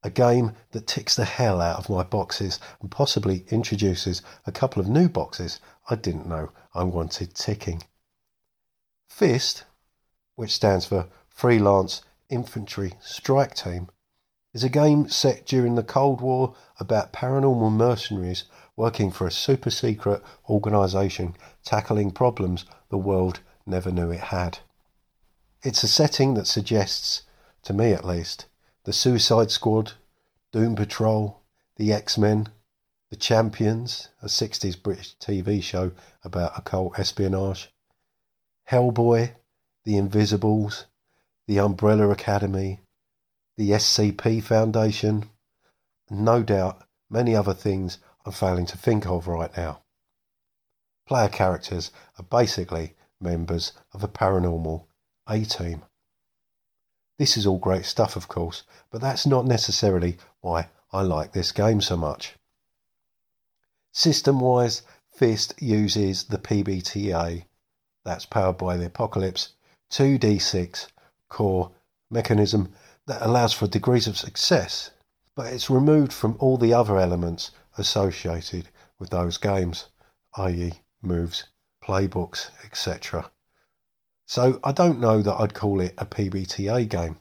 A 0.03 0.09
game 0.09 0.57
that 0.71 0.87
ticks 0.87 1.15
the 1.15 1.23
hell 1.23 1.61
out 1.61 1.79
of 1.79 1.89
my 1.89 2.03
boxes 2.03 2.59
and 2.81 2.91
possibly 2.91 3.45
introduces 3.49 4.21
a 4.45 4.51
couple 4.51 4.81
of 4.81 4.89
new 4.89 5.07
boxes 5.07 5.61
I 5.89 5.95
didn't 5.95 6.27
know 6.27 6.51
I 6.73 6.83
wanted 6.83 7.33
ticking. 7.33 7.83
FIST, 9.15 9.65
which 10.33 10.49
stands 10.49 10.87
for 10.87 11.07
Freelance 11.27 12.01
Infantry 12.29 12.95
Strike 12.99 13.53
Team, 13.53 13.89
is 14.55 14.63
a 14.63 14.69
game 14.69 15.07
set 15.07 15.45
during 15.45 15.75
the 15.75 15.83
Cold 15.83 16.19
War 16.19 16.55
about 16.79 17.13
paranormal 17.13 17.71
mercenaries 17.71 18.45
working 18.75 19.11
for 19.11 19.27
a 19.27 19.31
super 19.31 19.69
secret 19.69 20.23
organisation 20.49 21.35
tackling 21.63 22.09
problems 22.09 22.65
the 22.89 22.97
world 22.97 23.41
never 23.67 23.91
knew 23.91 24.09
it 24.09 24.19
had. 24.19 24.57
It's 25.61 25.83
a 25.83 25.87
setting 25.87 26.33
that 26.33 26.47
suggests, 26.47 27.21
to 27.61 27.73
me 27.73 27.93
at 27.93 28.03
least, 28.03 28.47
The 28.85 28.93
Suicide 28.93 29.51
Squad, 29.51 29.91
Doom 30.51 30.75
Patrol, 30.75 31.39
The 31.75 31.93
X 31.93 32.17
Men, 32.17 32.47
The 33.11 33.15
Champions, 33.15 34.09
a 34.23 34.25
60s 34.25 34.81
British 34.81 35.15
TV 35.17 35.61
show 35.61 35.91
about 36.23 36.57
occult 36.57 36.97
espionage, 36.97 37.72
Hellboy, 38.69 39.35
The 39.83 39.97
Invisibles, 39.97 40.85
The 41.47 41.59
Umbrella 41.59 42.09
Academy, 42.09 42.79
the 43.57 43.71
SCP 43.71 44.41
Foundation, 44.41 45.29
and 46.09 46.25
no 46.25 46.41
doubt 46.41 46.87
many 47.09 47.35
other 47.35 47.53
things 47.53 47.99
I'm 48.25 48.31
failing 48.31 48.65
to 48.67 48.77
think 48.77 49.05
of 49.05 49.27
right 49.27 49.55
now. 49.55 49.83
Player 51.05 51.29
characters 51.29 51.91
are 52.17 52.23
basically 52.23 52.95
members 53.19 53.73
of 53.93 54.03
a 54.03 54.07
paranormal 54.07 54.85
A 55.29 55.43
team. 55.43 55.83
This 57.19 57.37
is 57.37 57.45
all 57.45 57.59
great 57.59 57.85
stuff, 57.85 58.15
of 58.15 58.27
course, 58.27 58.63
but 58.89 59.01
that's 59.01 59.27
not 59.27 59.45
necessarily 59.45 60.17
why 60.41 60.69
I 60.91 61.01
like 61.01 61.33
this 61.33 61.51
game 61.51 61.81
so 61.81 61.95
much. 61.95 62.35
System 63.91 64.39
wise, 64.39 64.81
Fist 65.13 65.53
uses 65.61 66.23
the 66.23 66.39
PBTA, 66.39 67.45
that's 68.03 68.25
powered 68.25 68.57
by 68.57 68.77
the 68.77 68.85
Apocalypse 68.85 69.53
2D6 69.91 70.87
core 71.29 71.71
mechanism 72.09 72.73
that 73.07 73.21
allows 73.21 73.53
for 73.53 73.67
degrees 73.67 74.07
of 74.07 74.17
success, 74.17 74.91
but 75.35 75.51
it's 75.51 75.69
removed 75.69 76.13
from 76.13 76.35
all 76.39 76.57
the 76.57 76.73
other 76.73 76.97
elements 76.99 77.51
associated 77.77 78.69
with 78.99 79.09
those 79.09 79.37
games, 79.37 79.87
i.e., 80.37 80.73
moves, 81.01 81.45
playbooks, 81.83 82.49
etc. 82.63 83.29
So 84.25 84.59
I 84.63 84.71
don't 84.71 84.99
know 84.99 85.21
that 85.21 85.35
I'd 85.39 85.53
call 85.53 85.81
it 85.81 85.93
a 85.97 86.05
PBTA 86.05 86.87
game. 86.87 87.17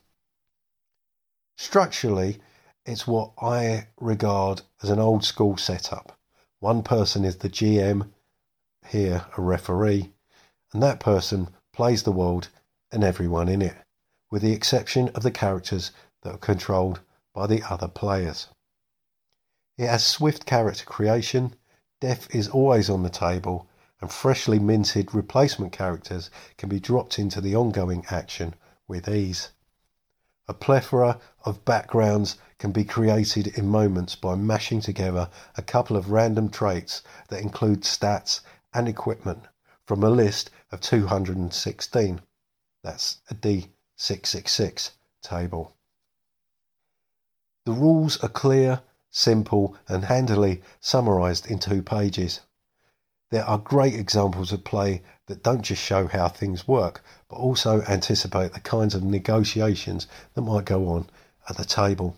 Structurally, 1.56 2.38
it's 2.84 3.06
what 3.06 3.32
I 3.40 3.88
regard 4.00 4.62
as 4.82 4.90
an 4.90 4.98
old 4.98 5.24
school 5.24 5.56
setup. 5.56 6.18
One 6.60 6.82
person 6.82 7.24
is 7.24 7.36
the 7.36 7.48
GM, 7.48 8.10
here 8.88 9.26
a 9.36 9.42
referee, 9.42 10.12
and 10.72 10.82
that 10.82 11.00
person 11.00 11.48
plays 11.72 12.02
the 12.02 12.12
world 12.12 12.48
and 12.90 13.04
everyone 13.04 13.48
in 13.48 13.62
it, 13.62 13.76
with 14.30 14.42
the 14.42 14.52
exception 14.52 15.08
of 15.10 15.22
the 15.22 15.30
characters 15.30 15.90
that 16.22 16.34
are 16.34 16.38
controlled 16.38 17.00
by 17.34 17.46
the 17.46 17.62
other 17.68 17.88
players. 17.88 18.48
It 19.78 19.86
has 19.88 20.04
swift 20.04 20.46
character 20.46 20.84
creation, 20.84 21.54
death 22.00 22.34
is 22.34 22.48
always 22.48 22.90
on 22.90 23.02
the 23.02 23.10
table, 23.10 23.66
and 24.00 24.10
freshly 24.10 24.58
minted 24.58 25.14
replacement 25.14 25.72
characters 25.72 26.30
can 26.58 26.68
be 26.68 26.80
dropped 26.80 27.18
into 27.18 27.40
the 27.40 27.54
ongoing 27.54 28.04
action 28.10 28.54
with 28.88 29.08
ease. 29.08 29.50
A 30.48 30.54
plethora 30.54 31.20
of 31.44 31.64
backgrounds 31.64 32.36
can 32.58 32.72
be 32.72 32.84
created 32.84 33.46
in 33.46 33.68
moments 33.68 34.16
by 34.16 34.34
mashing 34.34 34.80
together 34.80 35.30
a 35.56 35.62
couple 35.62 35.96
of 35.96 36.10
random 36.10 36.48
traits 36.48 37.02
that 37.28 37.40
include 37.40 37.82
stats 37.82 38.40
and 38.74 38.88
equipment 38.88 39.44
from 39.86 40.02
a 40.02 40.10
list 40.10 40.50
of 40.72 40.80
216. 40.80 42.20
That's 42.82 43.18
a 43.30 43.34
D666 43.34 44.90
table. 45.22 45.76
The 47.64 47.72
rules 47.72 48.16
are 48.24 48.28
clear, 48.28 48.80
simple, 49.10 49.76
and 49.86 50.06
handily 50.06 50.62
summarized 50.80 51.46
in 51.46 51.60
two 51.60 51.82
pages. 51.82 52.40
There 53.30 53.44
are 53.44 53.58
great 53.58 53.94
examples 53.94 54.52
of 54.52 54.64
play 54.64 55.02
that 55.26 55.42
don't 55.42 55.62
just 55.62 55.80
show 55.80 56.08
how 56.08 56.28
things 56.28 56.66
work, 56.66 57.02
but 57.28 57.36
also 57.36 57.82
anticipate 57.82 58.52
the 58.52 58.60
kinds 58.60 58.94
of 58.94 59.04
negotiations 59.04 60.06
that 60.34 60.42
might 60.42 60.64
go 60.64 60.88
on 60.88 61.08
at 61.48 61.56
the 61.56 61.64
table. 61.64 62.16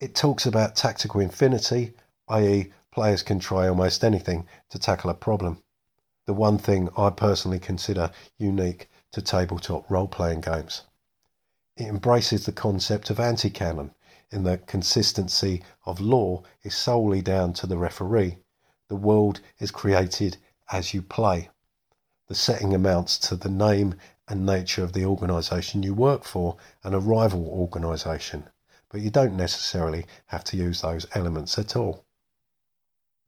It 0.00 0.14
talks 0.14 0.46
about 0.46 0.76
tactical 0.76 1.20
infinity, 1.20 1.94
i.e., 2.28 2.72
players 2.92 3.22
can 3.22 3.38
try 3.38 3.68
almost 3.68 4.04
anything 4.04 4.46
to 4.70 4.78
tackle 4.78 5.10
a 5.10 5.14
problem. 5.14 5.62
The 6.26 6.34
one 6.34 6.58
thing 6.58 6.88
I 6.96 7.10
personally 7.10 7.58
consider 7.58 8.10
unique 8.38 8.88
to 9.12 9.22
tabletop 9.22 9.90
role 9.90 10.08
playing 10.08 10.42
games. 10.42 10.82
It 11.76 11.86
embraces 11.86 12.46
the 12.46 12.52
concept 12.52 13.10
of 13.10 13.18
anti 13.18 13.50
canon, 13.50 13.94
in 14.30 14.44
that 14.44 14.66
consistency 14.66 15.62
of 15.84 16.00
law 16.00 16.42
is 16.62 16.74
solely 16.74 17.22
down 17.22 17.52
to 17.54 17.66
the 17.66 17.78
referee 17.78 18.38
the 18.92 18.96
world 18.96 19.40
is 19.58 19.70
created 19.70 20.36
as 20.70 20.92
you 20.92 21.00
play. 21.00 21.48
The 22.28 22.34
setting 22.34 22.74
amounts 22.74 23.16
to 23.20 23.36
the 23.36 23.48
name 23.48 23.94
and 24.28 24.44
nature 24.44 24.84
of 24.84 24.92
the 24.92 25.06
organisation 25.06 25.82
you 25.82 25.94
work 25.94 26.24
for 26.24 26.58
and 26.84 26.94
a 26.94 26.98
rival 26.98 27.48
organisation, 27.48 28.50
but 28.90 29.00
you 29.00 29.08
don't 29.08 29.34
necessarily 29.34 30.04
have 30.26 30.44
to 30.44 30.58
use 30.58 30.82
those 30.82 31.06
elements 31.14 31.58
at 31.58 31.74
all. 31.74 32.04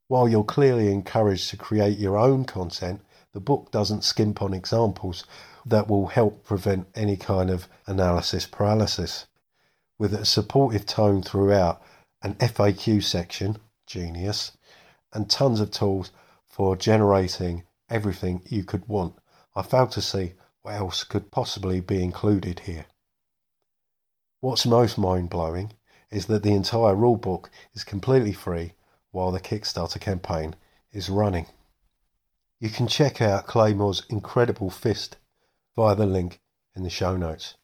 While 0.07 0.29
you're 0.29 0.45
clearly 0.45 0.93
encouraged 0.93 1.49
to 1.51 1.57
create 1.57 1.99
your 1.99 2.19
own 2.19 2.45
content, 2.45 3.01
the 3.33 3.41
book 3.41 3.71
doesn't 3.71 4.05
skimp 4.05 4.43
on 4.43 4.53
examples 4.53 5.25
that 5.65 5.89
will 5.89 6.09
help 6.09 6.45
prevent 6.45 6.89
any 6.95 7.17
kind 7.17 7.49
of 7.49 7.69
analysis 7.87 8.47
paralysis. 8.47 9.27
With 9.99 10.13
a 10.13 10.27
supportive 10.27 10.85
tone 10.85 11.23
throughout, 11.23 11.83
an 12.21 12.35
FAQ 12.35 13.03
section, 13.03 13.57
genius, 13.87 14.53
and 15.13 15.31
tons 15.31 15.61
of 15.61 15.71
tools 15.71 16.11
for 16.45 16.77
generating 16.77 17.65
everything 17.89 18.43
you 18.47 18.63
could 18.63 18.87
want. 18.87 19.15
I 19.57 19.63
fail 19.63 19.87
to 19.87 20.03
see 20.03 20.35
what 20.63 20.75
else 20.75 21.03
could 21.03 21.31
possibly 21.31 21.81
be 21.81 22.03
included 22.03 22.61
here. 22.61 22.87
What's 24.41 24.67
most 24.67 24.99
mind 24.99 25.31
blowing 25.31 25.73
is 26.11 26.27
that 26.27 26.43
the 26.43 26.53
entire 26.53 26.95
rulebook 26.95 27.49
is 27.73 27.85
completely 27.85 28.35
free 28.35 28.75
while 29.15 29.31
the 29.31 29.39
Kickstarter 29.39 30.01
campaign 30.01 30.57
is 30.93 31.09
running. 31.09 31.47
You 32.59 32.69
can 32.69 32.89
check 32.89 33.23
out 33.23 33.47
Claymore's 33.47 34.03
incredible 34.11 34.71
fist 34.71 35.19
via 35.77 35.95
the 35.95 36.05
link 36.05 36.41
in 36.75 36.83
the 36.83 36.91
show 36.91 37.17
notes. 37.17 37.55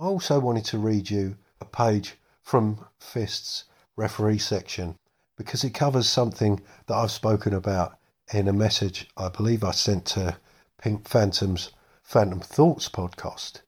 I 0.00 0.06
also 0.06 0.40
wanted 0.40 0.64
to 0.64 0.78
read 0.78 1.08
you 1.08 1.36
a 1.60 1.64
page 1.64 2.16
from 2.42 2.84
Fist's 2.98 3.66
referee 3.94 4.38
section 4.38 4.96
because 5.42 5.64
it 5.64 5.74
covers 5.74 6.08
something 6.08 6.60
that 6.86 6.94
I've 6.94 7.10
spoken 7.10 7.52
about 7.52 7.98
in 8.32 8.46
a 8.46 8.52
message 8.52 9.08
I 9.16 9.28
believe 9.28 9.64
I 9.64 9.72
sent 9.72 10.06
to 10.06 10.36
Pink 10.80 11.08
Phantom's 11.08 11.72
Phantom 12.00 12.38
Thoughts 12.38 12.88
podcast 12.88 13.62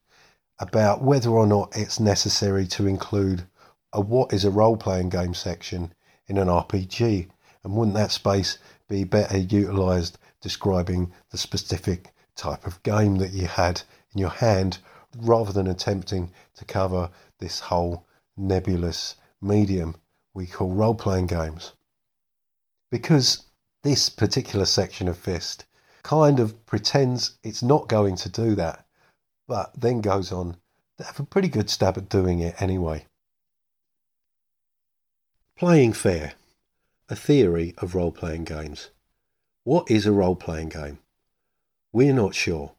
about 0.61 1.03
whether 1.03 1.31
or 1.31 1.49
not 1.49 1.77
it's 1.77 1.99
necessary 1.99 2.65
to 2.69 2.87
include 2.87 3.49
a 3.93 4.01
what 4.01 4.33
is 4.33 4.45
a 4.45 4.53
role 4.53 4.77
playing 4.77 5.09
game 5.09 5.35
section 5.35 5.93
in 6.29 6.39
an 6.39 6.47
RPG 6.47 7.29
and 7.65 7.75
wouldn't 7.75 7.97
that 7.97 8.13
space 8.13 8.59
be 8.89 9.03
better 9.03 9.37
utilized 9.37 10.17
describing 10.41 11.13
the 11.31 11.39
specific 11.39 12.15
type 12.37 12.69
of 12.69 12.81
game 12.85 13.17
that 13.17 13.33
you 13.33 13.49
had 13.49 13.83
in 14.15 14.21
your 14.21 14.31
hand 14.31 14.79
rather 15.17 15.53
than 15.53 15.67
attempting 15.67 16.31
to 16.55 16.65
cover 16.65 17.11
this 17.41 17.59
whole 17.59 18.07
nebulous 18.37 19.17
medium 19.43 19.97
we 20.35 20.47
call 20.47 20.73
role 20.73 20.94
playing 20.94 21.29
games. 21.29 21.73
Because 22.90 23.47
this 23.83 24.09
particular 24.09 24.66
section 24.66 25.09
of 25.09 25.16
Fist 25.16 25.64
kind 26.03 26.38
of 26.38 26.66
pretends 26.66 27.38
it's 27.42 27.62
not 27.62 27.88
going 27.88 28.16
to 28.16 28.29
do 28.29 28.55
that, 28.57 28.85
but 29.47 29.73
then 29.81 30.01
goes 30.01 30.33
on 30.33 30.57
to 30.99 31.05
have 31.05 31.18
a 31.18 31.25
pretty 31.25 31.49
good 31.49 31.70
stab 31.70 31.97
at 31.97 32.09
doing 32.09 32.40
it 32.40 32.61
anyway. 32.61 33.07
Playing 35.57 35.92
fair, 35.92 36.35
a 37.09 37.16
theory 37.16 37.75
of 37.79 37.94
role 37.94 38.12
playing 38.12 38.44
games. 38.44 38.90
What 39.62 39.90
is 39.90 40.05
a 40.05 40.12
role 40.12 40.37
playing 40.37 40.70
game? 40.70 40.99
We're 41.92 42.12
not 42.12 42.35
sure. 42.35 42.73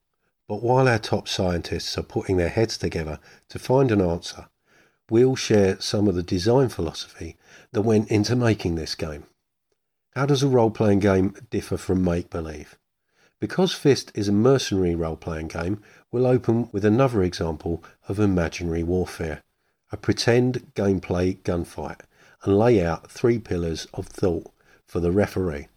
But 0.48 0.62
while 0.62 0.88
our 0.88 1.00
top 1.00 1.28
scientists 1.28 1.98
are 1.98 2.04
putting 2.04 2.38
their 2.38 2.50
heads 2.50 2.78
together 2.78 3.20
to 3.50 3.58
find 3.58 3.92
an 3.92 4.02
answer, 4.02 4.48
we'll 5.10 5.36
share 5.36 5.80
some 5.80 6.08
of 6.08 6.16
the 6.16 6.24
design 6.24 6.70
philosophy 6.70 7.38
that 7.72 7.82
went 7.82 8.10
into 8.10 8.36
making 8.36 8.76
this 8.76 8.96
game. 8.96 9.26
How 10.12 10.26
does 10.26 10.44
a 10.44 10.48
role 10.48 10.72
playing 10.72 11.00
game 11.00 11.36
differ 11.50 11.78
from 11.78 12.04
make 12.04 12.30
believe? 12.30 12.78
Because 13.40 13.74
Fist 13.74 14.12
is 14.16 14.28
a 14.28 14.32
mercenary 14.32 14.96
role 14.96 15.18
playing 15.18 15.50
game, 15.50 15.84
we'll 16.12 16.26
open 16.26 16.70
with 16.72 16.86
another 16.86 17.22
example 17.22 17.84
of 18.08 18.20
imaginary 18.20 18.82
warfare, 18.82 19.44
a 19.92 19.98
pretend 19.98 20.72
gameplay 20.74 21.38
gunfight, 21.42 22.00
and 22.44 22.58
lay 22.58 22.84
out 22.84 23.12
three 23.12 23.40
pillars 23.40 23.88
of 23.94 24.08
thought 24.08 24.52
for 24.88 25.00
the 25.00 25.12
referee 25.12 25.68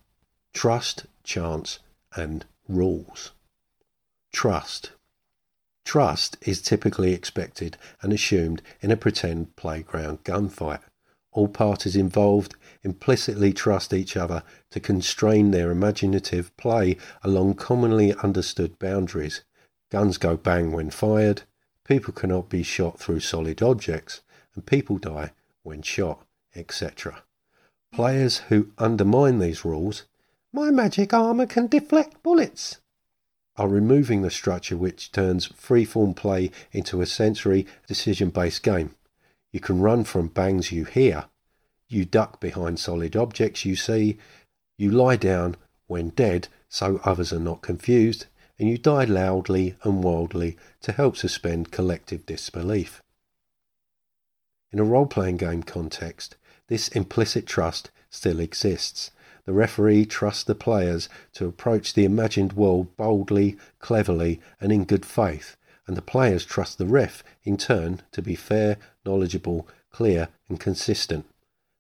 trust, 0.55 1.07
chance, 1.23 1.79
and 2.17 2.45
rules. 2.69 3.33
Trust. 4.33 4.93
Trust 5.89 6.37
is 6.43 6.61
typically 6.61 7.15
expected 7.15 7.79
and 8.03 8.13
assumed 8.13 8.61
in 8.83 8.91
a 8.91 8.97
pretend 8.99 9.57
playground 9.57 10.23
gunfight. 10.23 10.81
All 11.33 11.49
parties 11.49 11.97
involved 11.97 12.57
implicitly 12.83 13.55
trust 13.55 13.95
each 13.95 14.15
other 14.15 14.43
to 14.69 14.81
constrain 14.81 15.51
their 15.51 15.71
imaginative 15.71 16.55
play 16.59 16.99
along 17.25 17.55
commonly 17.55 18.13
understood 18.23 18.79
boundaries. 18.79 19.45
Guns 19.91 20.19
go 20.19 20.37
bang 20.37 20.73
when 20.73 20.91
fired, 20.91 21.45
people 21.85 22.13
cannot 22.13 22.51
be 22.51 22.63
shot 22.63 22.99
through 22.99 23.21
solid 23.21 23.63
objects, 23.63 24.21
and 24.55 24.67
people 24.67 24.99
die 24.99 25.33
when 25.63 25.81
shot, 25.81 26.23
etc. 26.55 27.23
Players 27.95 28.41
who 28.51 28.73
undermine 28.77 29.39
these 29.39 29.65
rules, 29.65 30.05
my 30.53 30.71
magic 30.71 31.15
armour 31.15 31.47
can 31.47 31.67
deflect 31.67 32.23
bullets, 32.23 32.77
are 33.59 33.69
removing 33.69 34.23
the 34.23 34.31
structure 34.31 34.77
which 34.77 35.13
turns 35.13 35.49
freeform 35.49 36.15
play 36.15 36.51
into 36.73 37.01
a 37.01 37.07
sensory 37.07 37.67
decision 37.87 38.31
based 38.31 38.63
game. 38.63 38.95
You 39.53 39.61
can 39.61 39.81
run 39.81 40.05
from 40.05 40.29
bangs 40.29 40.73
you 40.73 40.85
hear, 40.85 41.25
you 41.89 42.05
duck 42.05 42.41
behind 42.41 42.79
solid 42.79 43.17
objects 43.17 43.65
you 43.65 43.77
see, 43.77 44.19
you 44.77 44.91
lie 44.91 45.17
down 45.17 45.57
when 45.87 46.11
dead 46.11 46.49
so 46.69 47.01
others 47.05 47.33
are 47.33 47.41
not 47.41 47.63
confused, 47.63 48.27
and 48.59 48.69
you 48.69 48.79
die 48.79 49.05
loudly 49.05 49.75
and 49.83 50.05
wildly 50.05 50.57
to 50.83 50.93
help 50.93 51.17
suspend 51.17 51.71
collective 51.71 52.27
disbelief. 52.27 53.03
In 54.71 54.79
a 54.79 54.85
role 54.85 55.07
playing 55.07 55.39
game 55.39 55.63
context, 55.63 56.37
this 56.67 56.89
implicit 56.89 57.47
trust 57.47 57.91
still 58.11 58.39
exists. 58.39 59.11
The 59.49 59.55
referee 59.55 60.05
trusts 60.05 60.45
the 60.45 60.55
players 60.55 61.09
to 61.33 61.47
approach 61.47 61.95
the 61.95 62.05
imagined 62.05 62.53
world 62.53 62.95
boldly, 62.99 63.57
cleverly, 63.79 64.43
and 64.61 64.71
in 64.71 64.85
good 64.85 65.07
faith, 65.07 65.57
and 65.87 65.97
the 65.97 66.03
players 66.03 66.45
trust 66.45 66.77
the 66.77 66.85
ref 66.85 67.25
in 67.45 67.57
turn 67.57 68.03
to 68.13 68.21
be 68.21 68.35
fair, 68.35 68.77
knowledgeable, 69.07 69.67
clear, 69.91 70.29
and 70.51 70.61
consistent. 70.61 71.25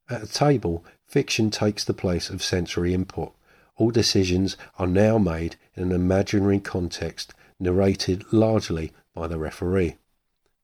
At 0.08 0.22
a 0.22 0.26
table, 0.26 0.82
fiction 1.06 1.50
takes 1.50 1.84
the 1.84 1.92
place 1.92 2.30
of 2.30 2.42
sensory 2.42 2.94
input. 2.94 3.34
All 3.76 3.90
decisions 3.90 4.56
are 4.78 4.86
now 4.86 5.18
made 5.18 5.56
in 5.76 5.82
an 5.82 5.92
imaginary 5.92 6.60
context 6.60 7.34
narrated 7.60 8.24
largely 8.32 8.94
by 9.12 9.26
the 9.26 9.36
referee. 9.36 9.98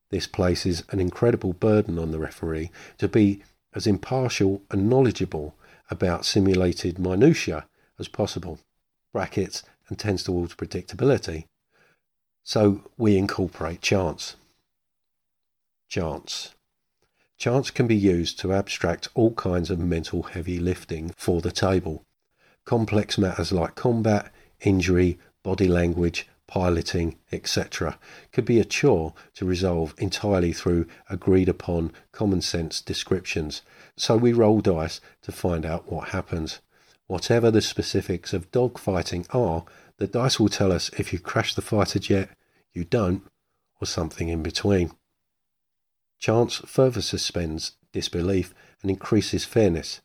This 0.09 0.27
places 0.27 0.85
an 0.89 1.01
incredible 1.01 1.53
burden 1.53 1.99
on 1.99 2.13
the 2.13 2.19
referee 2.19 2.71
to 2.97 3.09
be 3.09 3.43
as 3.75 3.87
impartial 3.87 4.63
and 4.71 4.89
knowledgeable 4.89 5.55
about 5.91 6.25
simulated 6.25 6.99
minutiae 6.99 7.67
as 7.99 8.09
possible, 8.09 8.59
brackets, 9.13 9.63
and 9.89 9.99
tends 9.99 10.23
towards 10.25 10.55
predictability. 10.55 11.45
So 12.43 12.83
we 12.97 13.17
incorporate 13.17 13.81
chance. 13.81 14.37
Chance. 15.89 16.55
Chance 17.37 17.71
can 17.71 17.87
be 17.87 17.97
used 17.97 18.39
to 18.41 18.53
abstract 18.53 19.09
all 19.15 19.35
kinds 19.35 19.71
of 19.71 19.79
mental 19.79 20.23
heavy 20.23 20.59
lifting 20.59 21.13
for 21.17 21.41
the 21.41 21.53
table. 21.53 22.05
Complex 22.65 23.19
matters 23.19 23.53
like 23.53 23.75
combat, 23.75 24.33
injury, 24.61 25.19
body 25.43 25.69
language, 25.69 26.27
piloting, 26.47 27.17
etc., 27.33 27.99
could 28.33 28.45
be 28.45 28.61
a 28.61 28.65
chore 28.65 29.15
to 29.35 29.45
resolve 29.45 29.95
entirely 29.99 30.53
through 30.53 30.87
agreed 31.09 31.49
upon 31.49 31.93
common 32.13 32.41
sense 32.41 32.81
descriptions. 32.81 33.63
So 33.97 34.17
we 34.17 34.33
roll 34.33 34.61
dice 34.61 35.01
to 35.23 35.33
find 35.33 35.65
out 35.65 35.91
what 35.91 36.09
happens. 36.09 36.61
Whatever 37.07 37.51
the 37.51 37.61
specifics 37.61 38.33
of 38.33 38.51
dogfighting 38.51 39.27
are, 39.35 39.65
the 39.99 40.07
dice 40.07 40.41
will 40.41 40.49
tell 40.49 40.73
us 40.73 40.91
if 40.99 41.13
you 41.13 41.19
crash 41.19 41.55
the 41.55 41.63
fighter 41.63 41.99
jet, 41.99 42.31
you 42.73 42.85
don't, 42.85 43.23
or 43.81 43.87
something 43.87 44.29
in 44.29 44.43
between. 44.43 44.93
Chance 46.19 46.63
further 46.67 47.03
suspends 47.03 47.73
disbelief 47.93 48.55
and 48.83 48.91
increases 48.91 49.45
fairness. 49.45 50.01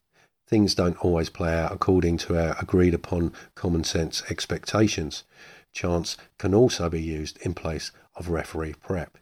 Things 0.47 0.75
don't 0.75 0.97
always 0.97 1.29
play 1.29 1.53
out 1.53 1.71
according 1.71 2.17
to 2.19 2.37
our 2.37 2.55
agreed 2.59 2.93
upon 2.93 3.33
common 3.55 3.83
sense 3.83 4.23
expectations. 4.29 5.23
Chance 5.73 6.17
can 6.37 6.53
also 6.53 6.89
be 6.89 7.01
used 7.01 7.37
in 7.41 7.53
place 7.53 7.91
of 8.15 8.29
referee 8.29 8.73
prep. 8.73 9.17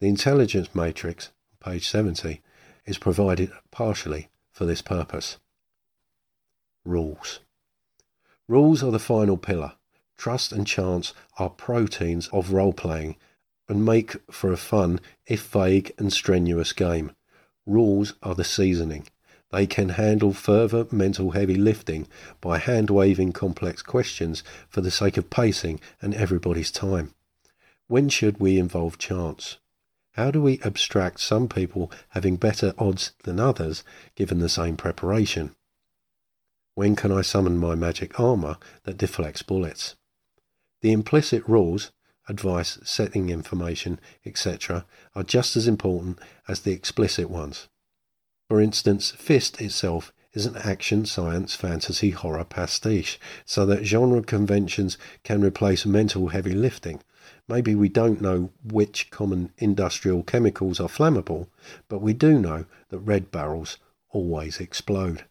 The 0.00 0.08
intelligence 0.08 0.74
matrix, 0.74 1.30
page 1.60 1.88
70, 1.88 2.40
is 2.86 2.98
provided 2.98 3.50
partially 3.70 4.28
for 4.50 4.64
this 4.64 4.82
purpose. 4.82 5.38
Rules. 6.84 7.40
Rules 8.48 8.82
are 8.82 8.90
the 8.90 8.98
final 8.98 9.36
pillar. 9.36 9.74
Trust 10.16 10.52
and 10.52 10.66
chance 10.66 11.14
are 11.38 11.50
proteins 11.50 12.28
of 12.28 12.52
role 12.52 12.72
playing 12.72 13.16
and 13.68 13.84
make 13.84 14.16
for 14.30 14.52
a 14.52 14.56
fun, 14.56 15.00
if 15.26 15.46
vague 15.46 15.92
and 15.98 16.12
strenuous 16.12 16.72
game. 16.72 17.12
Rules 17.64 18.14
are 18.22 18.34
the 18.34 18.44
seasoning. 18.44 19.06
They 19.52 19.66
can 19.66 19.90
handle 19.90 20.32
further 20.32 20.86
mental 20.90 21.32
heavy 21.32 21.56
lifting 21.56 22.08
by 22.40 22.56
hand 22.58 22.88
waving 22.88 23.32
complex 23.32 23.82
questions 23.82 24.42
for 24.68 24.80
the 24.80 24.90
sake 24.90 25.18
of 25.18 25.28
pacing 25.28 25.78
and 26.00 26.14
everybody's 26.14 26.70
time. 26.70 27.14
When 27.86 28.08
should 28.08 28.40
we 28.40 28.58
involve 28.58 28.96
chance? 28.96 29.58
How 30.12 30.30
do 30.30 30.40
we 30.40 30.58
abstract 30.64 31.20
some 31.20 31.48
people 31.48 31.92
having 32.10 32.36
better 32.36 32.72
odds 32.78 33.12
than 33.24 33.38
others 33.38 33.84
given 34.14 34.38
the 34.38 34.48
same 34.48 34.78
preparation? 34.78 35.54
When 36.74 36.96
can 36.96 37.12
I 37.12 37.20
summon 37.20 37.58
my 37.58 37.74
magic 37.74 38.18
armour 38.18 38.56
that 38.84 38.96
deflects 38.96 39.42
bullets? 39.42 39.96
The 40.80 40.92
implicit 40.92 41.46
rules 41.46 41.92
advice, 42.28 42.78
setting 42.84 43.28
information, 43.28 44.00
etc., 44.24 44.86
are 45.14 45.24
just 45.24 45.56
as 45.56 45.68
important 45.68 46.18
as 46.48 46.60
the 46.60 46.72
explicit 46.72 47.28
ones. 47.28 47.68
For 48.52 48.60
instance, 48.60 49.12
Fist 49.12 49.62
itself 49.62 50.12
is 50.34 50.44
an 50.44 50.58
action, 50.58 51.06
science, 51.06 51.54
fantasy, 51.54 52.10
horror 52.10 52.44
pastiche, 52.44 53.18
so 53.46 53.64
that 53.64 53.86
genre 53.86 54.20
conventions 54.20 54.98
can 55.24 55.40
replace 55.42 55.86
mental 55.86 56.28
heavy 56.28 56.52
lifting. 56.52 57.00
Maybe 57.48 57.74
we 57.74 57.88
don't 57.88 58.20
know 58.20 58.50
which 58.62 59.10
common 59.10 59.54
industrial 59.56 60.22
chemicals 60.22 60.80
are 60.80 60.90
flammable, 60.90 61.48
but 61.88 62.02
we 62.02 62.12
do 62.12 62.38
know 62.38 62.66
that 62.90 62.98
red 62.98 63.30
barrels 63.30 63.78
always 64.10 64.60
explode. 64.60 65.24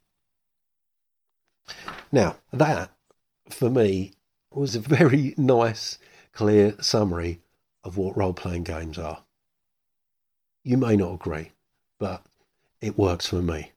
Now, 2.12 2.38
that, 2.52 2.90
for 3.52 3.70
me, 3.70 4.14
was 4.50 4.76
a 4.76 4.80
very 4.80 5.36
nice 5.38 6.00
clear 6.34 6.74
summary 6.82 7.42
of 7.84 7.98
what 7.98 8.18
role 8.18 8.34
playing 8.34 8.64
games 8.64 8.98
are. 8.98 9.22
You 10.64 10.78
may 10.78 10.96
not 10.96 11.14
agree, 11.14 11.52
but 12.00 12.26
it 12.82 12.98
works 12.98 13.28
for 13.28 13.41
me. 13.41 13.72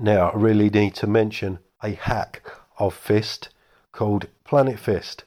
Now, 0.00 0.30
I 0.30 0.36
really 0.36 0.70
need 0.70 0.94
to 0.94 1.06
mention 1.06 1.58
a 1.82 1.90
hack 1.90 2.42
of 2.78 2.94
Fist 2.94 3.50
called 3.92 4.28
Planet 4.44 4.78
Fist. 4.78 5.24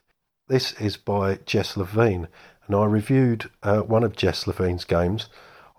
This 0.48 0.74
is 0.74 0.98
by 0.98 1.40
Jess 1.46 1.78
Levine, 1.78 2.28
and 2.66 2.76
I 2.76 2.86
reviewed 2.86 3.50
uh, 3.64 3.82
one 3.82 4.04
of 4.04 4.16
Jess 4.16 4.48
Levine's 4.48 4.86
games. 4.86 5.28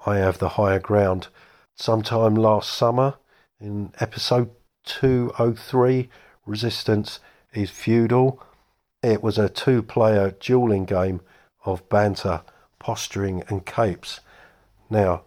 I 0.04 0.16
have 0.16 0.38
the 0.38 0.50
higher 0.50 0.80
ground 0.80 1.28
sometime 1.76 2.34
last 2.34 2.72
summer 2.72 3.14
in 3.60 3.92
episode 4.00 4.50
203 4.84 6.08
Resistance 6.44 7.20
is 7.54 7.70
Feudal. 7.70 8.42
It 9.00 9.22
was 9.22 9.38
a 9.38 9.48
two 9.48 9.80
player 9.80 10.32
dueling 10.32 10.86
game 10.86 11.20
of 11.64 11.88
banter, 11.88 12.42
posturing, 12.80 13.44
and 13.46 13.64
capes. 13.64 14.18
Now, 14.90 15.22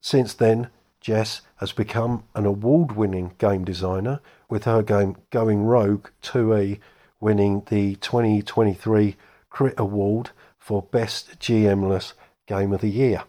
since 0.00 0.34
then, 0.34 0.70
Jess 1.00 1.42
has 1.56 1.70
become 1.70 2.24
an 2.34 2.44
award 2.44 2.96
winning 2.96 3.34
game 3.38 3.64
designer 3.64 4.20
with 4.48 4.64
her 4.64 4.82
game 4.82 5.16
Going 5.30 5.62
Rogue 5.62 6.08
2E 6.24 6.80
winning 7.20 7.62
the 7.68 7.94
2023 7.96 9.16
Crit 9.48 9.74
Award 9.78 10.30
for 10.58 10.82
Best 10.82 11.38
GMless 11.38 12.14
Game 12.48 12.72
of 12.72 12.80
the 12.80 12.90
Year. 12.90 13.22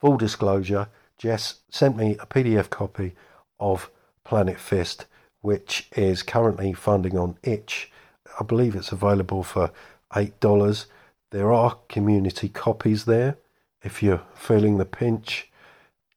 Full 0.00 0.16
disclosure, 0.16 0.88
Jess 1.18 1.56
sent 1.70 1.96
me 1.96 2.16
a 2.20 2.26
PDF 2.26 2.70
copy 2.70 3.14
of 3.58 3.90
Planet 4.24 4.60
Fist, 4.60 5.06
which 5.40 5.88
is 5.96 6.22
currently 6.22 6.72
funding 6.72 7.18
on 7.18 7.36
itch. 7.42 7.90
I 8.38 8.44
believe 8.44 8.76
it's 8.76 8.92
available 8.92 9.42
for 9.42 9.72
$8. 10.12 10.86
There 11.30 11.52
are 11.52 11.78
community 11.88 12.48
copies 12.48 13.04
there 13.04 13.36
if 13.82 14.02
you're 14.02 14.22
feeling 14.34 14.78
the 14.78 14.84
pinch. 14.84 15.50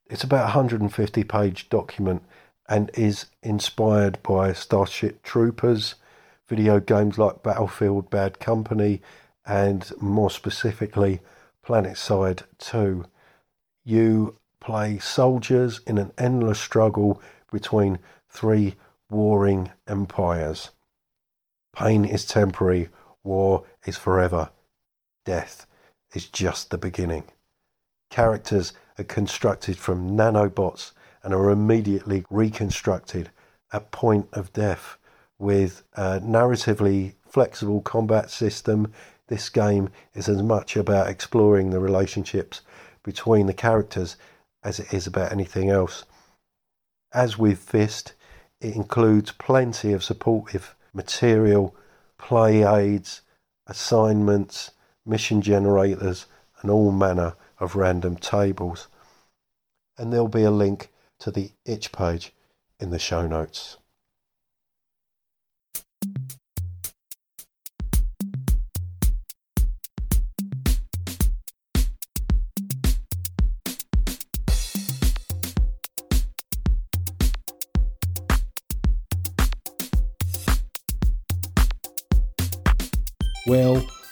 It's 0.05 0.23
about 0.23 0.41
a 0.41 0.57
150 0.57 1.23
page 1.23 1.69
document 1.69 2.23
and 2.69 2.91
is 2.93 3.25
inspired 3.41 4.21
by 4.23 4.53
Starship 4.53 5.23
Troopers, 5.23 5.95
video 6.47 6.79
games 6.79 7.17
like 7.17 7.43
Battlefield 7.43 8.09
Bad 8.09 8.39
Company, 8.39 9.01
and 9.45 9.91
more 9.99 10.29
specifically, 10.29 11.19
PlanetSide 11.65 12.43
2. 12.59 13.05
You 13.83 14.37
play 14.59 14.99
soldiers 14.99 15.81
in 15.87 15.97
an 15.97 16.11
endless 16.17 16.59
struggle 16.59 17.21
between 17.51 17.99
three 18.29 18.75
warring 19.09 19.71
empires. 19.87 20.69
Pain 21.73 22.05
is 22.05 22.25
temporary, 22.25 22.89
war 23.23 23.65
is 23.85 23.97
forever, 23.97 24.51
death 25.25 25.65
is 26.13 26.27
just 26.27 26.69
the 26.69 26.77
beginning. 26.77 27.23
Characters 28.09 28.73
are 28.99 29.03
constructed 29.03 29.77
from 29.77 30.15
nanobots 30.15 30.91
and 31.23 31.33
are 31.33 31.49
immediately 31.49 32.25
reconstructed 32.29 33.31
at 33.73 33.91
point 33.91 34.27
of 34.33 34.53
death 34.53 34.97
with 35.39 35.83
a 35.93 36.19
narratively 36.19 37.13
flexible 37.25 37.81
combat 37.81 38.29
system. 38.29 38.91
This 39.27 39.49
game 39.49 39.89
is 40.13 40.27
as 40.27 40.43
much 40.43 40.75
about 40.75 41.07
exploring 41.07 41.69
the 41.69 41.79
relationships 41.79 42.61
between 43.03 43.47
the 43.47 43.53
characters 43.53 44.15
as 44.63 44.79
it 44.79 44.93
is 44.93 45.07
about 45.07 45.31
anything 45.31 45.69
else. 45.69 46.05
As 47.13 47.37
with 47.37 47.59
Fist, 47.59 48.13
it 48.59 48.75
includes 48.75 49.31
plenty 49.31 49.91
of 49.91 50.03
supportive 50.03 50.75
material, 50.93 51.75
play 52.17 52.63
aids, 52.63 53.21
assignments, 53.67 54.71
mission 55.05 55.41
generators, 55.41 56.27
and 56.61 56.69
all 56.69 56.91
manner 56.91 57.35
of 57.59 57.75
random 57.75 58.15
tables. 58.15 58.87
And 59.97 60.11
there'll 60.11 60.27
be 60.27 60.43
a 60.43 60.51
link 60.51 60.91
to 61.19 61.31
the 61.31 61.51
itch 61.65 61.91
page 61.91 62.33
in 62.79 62.91
the 62.91 62.99
show 62.99 63.27
notes. 63.27 63.77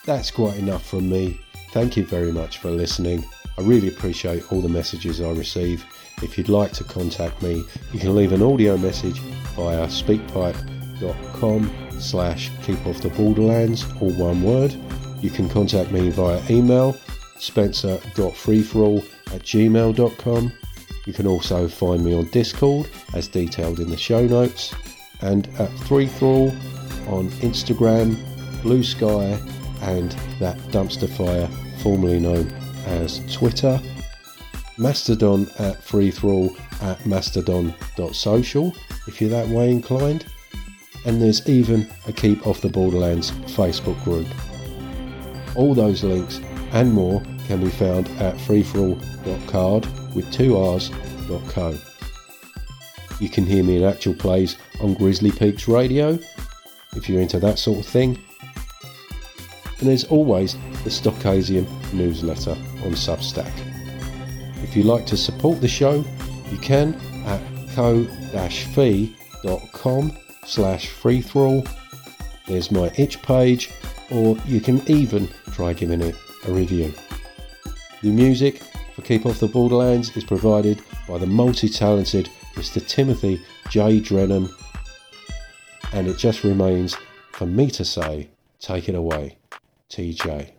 That's 0.09 0.31
quite 0.31 0.57
enough 0.57 0.83
from 0.87 1.07
me. 1.07 1.39
Thank 1.69 1.95
you 1.95 2.03
very 2.03 2.31
much 2.31 2.57
for 2.57 2.71
listening. 2.71 3.23
I 3.59 3.61
really 3.61 3.89
appreciate 3.89 4.51
all 4.51 4.59
the 4.59 4.67
messages 4.67 5.21
I 5.21 5.29
receive. 5.33 5.85
If 6.23 6.35
you'd 6.35 6.49
like 6.49 6.71
to 6.73 6.83
contact 6.83 7.43
me, 7.43 7.63
you 7.93 7.99
can 7.99 8.15
leave 8.15 8.31
an 8.31 8.41
audio 8.41 8.75
message 8.75 9.19
via 9.55 9.85
speakpipe.com 9.85 11.71
slash 11.99 12.49
keep 12.63 12.83
off 12.87 12.99
the 13.01 13.09
borderlands, 13.09 13.85
all 14.01 14.11
one 14.13 14.41
word. 14.41 14.75
You 15.21 15.29
can 15.29 15.47
contact 15.47 15.91
me 15.91 16.09
via 16.09 16.41
email, 16.49 16.97
spencer.freethrall 17.37 19.05
at 19.31 19.43
gmail.com. 19.43 20.51
You 21.05 21.13
can 21.13 21.27
also 21.27 21.67
find 21.67 22.03
me 22.03 22.15
on 22.15 22.27
Discord, 22.31 22.89
as 23.13 23.27
detailed 23.27 23.79
in 23.79 23.91
the 23.91 23.97
show 23.97 24.25
notes, 24.25 24.73
and 25.21 25.47
at 25.59 25.69
For 25.81 26.01
on 26.01 27.29
Instagram, 27.43 28.17
Blue 28.63 28.83
Sky, 28.83 29.39
and 29.81 30.11
that 30.39 30.57
dumpster 30.71 31.09
fire 31.09 31.47
formerly 31.81 32.19
known 32.19 32.51
as 32.85 33.19
Twitter. 33.33 33.79
Mastodon 34.77 35.47
at 35.59 35.83
free 35.83 36.11
freethrall 36.11 36.57
at 36.81 37.05
mastodon.social 37.05 38.73
if 39.07 39.19
you're 39.19 39.29
that 39.29 39.47
way 39.49 39.71
inclined. 39.71 40.25
And 41.05 41.21
there's 41.21 41.47
even 41.47 41.87
a 42.07 42.13
Keep 42.13 42.45
Off 42.45 42.61
the 42.61 42.69
Borderlands 42.69 43.31
Facebook 43.31 44.01
group. 44.03 44.27
All 45.55 45.73
those 45.73 46.03
links 46.03 46.39
and 46.71 46.93
more 46.93 47.21
can 47.47 47.61
be 47.61 47.69
found 47.69 48.07
at 48.19 48.35
freethrall.card 48.35 49.87
with 50.13 50.31
two 50.31 50.57
R's.co. 50.57 51.77
You 53.19 53.29
can 53.29 53.45
hear 53.45 53.63
me 53.63 53.77
in 53.77 53.83
actual 53.83 54.13
plays 54.13 54.57
on 54.81 54.93
Grizzly 54.93 55.31
Peaks 55.31 55.67
Radio 55.67 56.17
if 56.95 57.09
you're 57.09 57.21
into 57.21 57.39
that 57.39 57.59
sort 57.59 57.79
of 57.79 57.85
thing. 57.85 58.17
And 59.79 59.87
there's 59.87 60.03
always 60.05 60.55
the 60.83 60.89
Stochasium 60.89 61.65
newsletter 61.93 62.51
on 62.51 62.91
Substack. 62.91 63.51
If 64.63 64.75
you'd 64.75 64.85
like 64.85 65.05
to 65.07 65.15
support 65.17 65.61
the 65.61 65.67
show, 65.67 66.03
you 66.51 66.57
can 66.57 66.95
at 67.25 67.41
ko-fi.com 67.75 69.13
slash 70.45 70.89
freethrall. 70.89 71.67
There's 72.47 72.71
my 72.71 72.91
itch 72.97 73.21
page, 73.21 73.69
or 74.11 74.37
you 74.45 74.59
can 74.59 74.81
even 74.89 75.29
try 75.53 75.73
giving 75.73 76.01
it 76.01 76.15
a 76.47 76.51
review. 76.51 76.93
The 78.01 78.11
music 78.11 78.61
for 78.95 79.01
Keep 79.03 79.25
Off 79.25 79.39
the 79.39 79.47
Borderlands 79.47 80.15
is 80.17 80.23
provided 80.23 80.81
by 81.07 81.17
the 81.17 81.27
multi-talented 81.27 82.29
Mr. 82.55 82.85
Timothy 82.85 83.41
J. 83.69 83.99
Drennon, 83.99 84.49
and 85.93 86.07
it 86.07 86.17
just 86.17 86.43
remains 86.43 86.97
for 87.31 87.45
me 87.45 87.69
to 87.71 87.85
say, 87.85 88.29
take 88.59 88.89
it 88.89 88.95
away, 88.95 89.37
TJ. 89.89 90.58